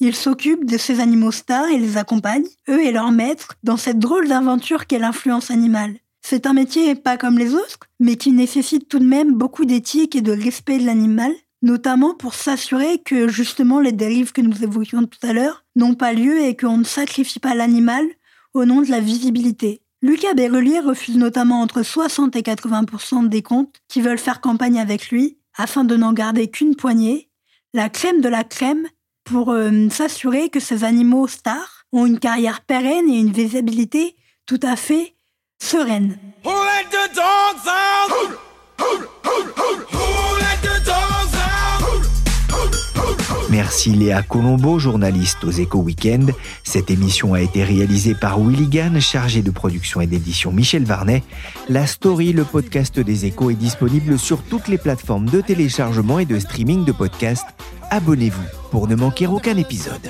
Il 0.00 0.12
s'occupe 0.12 0.64
de 0.64 0.76
ces 0.76 0.98
animaux 0.98 1.30
stars 1.30 1.68
et 1.68 1.78
les 1.78 1.98
accompagne, 1.98 2.46
eux 2.68 2.84
et 2.84 2.90
leurs 2.90 3.12
maîtres, 3.12 3.54
dans 3.62 3.76
cette 3.76 4.00
drôle 4.00 4.26
d'aventure 4.26 4.88
qu'est 4.88 4.98
l'influence 4.98 5.52
animale. 5.52 5.94
C'est 6.20 6.46
un 6.46 6.52
métier 6.52 6.96
pas 6.96 7.16
comme 7.16 7.38
les 7.38 7.54
autres, 7.54 7.78
mais 8.00 8.16
qui 8.16 8.32
nécessite 8.32 8.88
tout 8.88 8.98
de 8.98 9.06
même 9.06 9.34
beaucoup 9.34 9.66
d'éthique 9.66 10.16
et 10.16 10.20
de 10.20 10.32
respect 10.32 10.80
de 10.80 10.86
l'animal. 10.86 11.30
Notamment 11.62 12.14
pour 12.14 12.34
s'assurer 12.34 12.98
que 13.04 13.28
justement 13.28 13.80
les 13.80 13.92
dérives 13.92 14.32
que 14.32 14.40
nous 14.40 14.62
évoquions 14.62 15.04
tout 15.06 15.26
à 15.26 15.32
l'heure 15.32 15.64
n'ont 15.76 15.94
pas 15.94 16.12
lieu 16.12 16.40
et 16.40 16.56
qu'on 16.56 16.78
ne 16.78 16.84
sacrifie 16.84 17.40
pas 17.40 17.54
l'animal 17.54 18.04
au 18.54 18.64
nom 18.64 18.82
de 18.82 18.90
la 18.90 19.00
visibilité. 19.00 19.82
Lucas 20.00 20.34
Berrelier 20.34 20.78
refuse 20.78 21.16
notamment 21.16 21.60
entre 21.60 21.82
60 21.82 22.36
et 22.36 22.42
80% 22.42 23.28
des 23.28 23.42
comptes 23.42 23.76
qui 23.88 24.00
veulent 24.00 24.18
faire 24.18 24.40
campagne 24.40 24.78
avec 24.78 25.10
lui 25.10 25.38
afin 25.56 25.82
de 25.84 25.96
n'en 25.96 26.12
garder 26.12 26.48
qu'une 26.48 26.76
poignée, 26.76 27.30
la 27.74 27.88
crème 27.88 28.20
de 28.20 28.28
la 28.28 28.44
crème, 28.44 28.86
pour 29.24 29.50
euh, 29.50 29.88
s'assurer 29.90 30.48
que 30.48 30.60
ces 30.60 30.84
animaux 30.84 31.26
stars 31.26 31.84
ont 31.92 32.06
une 32.06 32.18
carrière 32.18 32.62
pérenne 32.62 33.10
et 33.10 33.18
une 33.18 33.32
visibilité 33.32 34.16
tout 34.46 34.60
à 34.62 34.76
fait 34.76 35.14
sereine. 35.60 36.16
Merci 43.58 43.90
Léa 43.90 44.22
Colombo, 44.22 44.78
journaliste 44.78 45.42
aux 45.42 45.50
Échos 45.50 45.80
Weekend. 45.80 46.32
Cette 46.62 46.92
émission 46.92 47.34
a 47.34 47.40
été 47.40 47.64
réalisée 47.64 48.14
par 48.14 48.38
Willy 48.38 48.68
Gann, 48.68 49.00
chargé 49.00 49.42
de 49.42 49.50
production 49.50 50.00
et 50.00 50.06
d'édition 50.06 50.52
Michel 50.52 50.84
Varnet. 50.84 51.24
La 51.68 51.84
story, 51.88 52.32
le 52.32 52.44
podcast 52.44 53.00
des 53.00 53.26
Échos, 53.26 53.50
est 53.50 53.54
disponible 53.54 54.16
sur 54.16 54.44
toutes 54.44 54.68
les 54.68 54.78
plateformes 54.78 55.28
de 55.28 55.40
téléchargement 55.40 56.20
et 56.20 56.24
de 56.24 56.38
streaming 56.38 56.84
de 56.84 56.92
podcasts. 56.92 57.48
Abonnez-vous 57.90 58.44
pour 58.70 58.86
ne 58.86 58.94
manquer 58.94 59.26
aucun 59.26 59.56
épisode. 59.56 60.08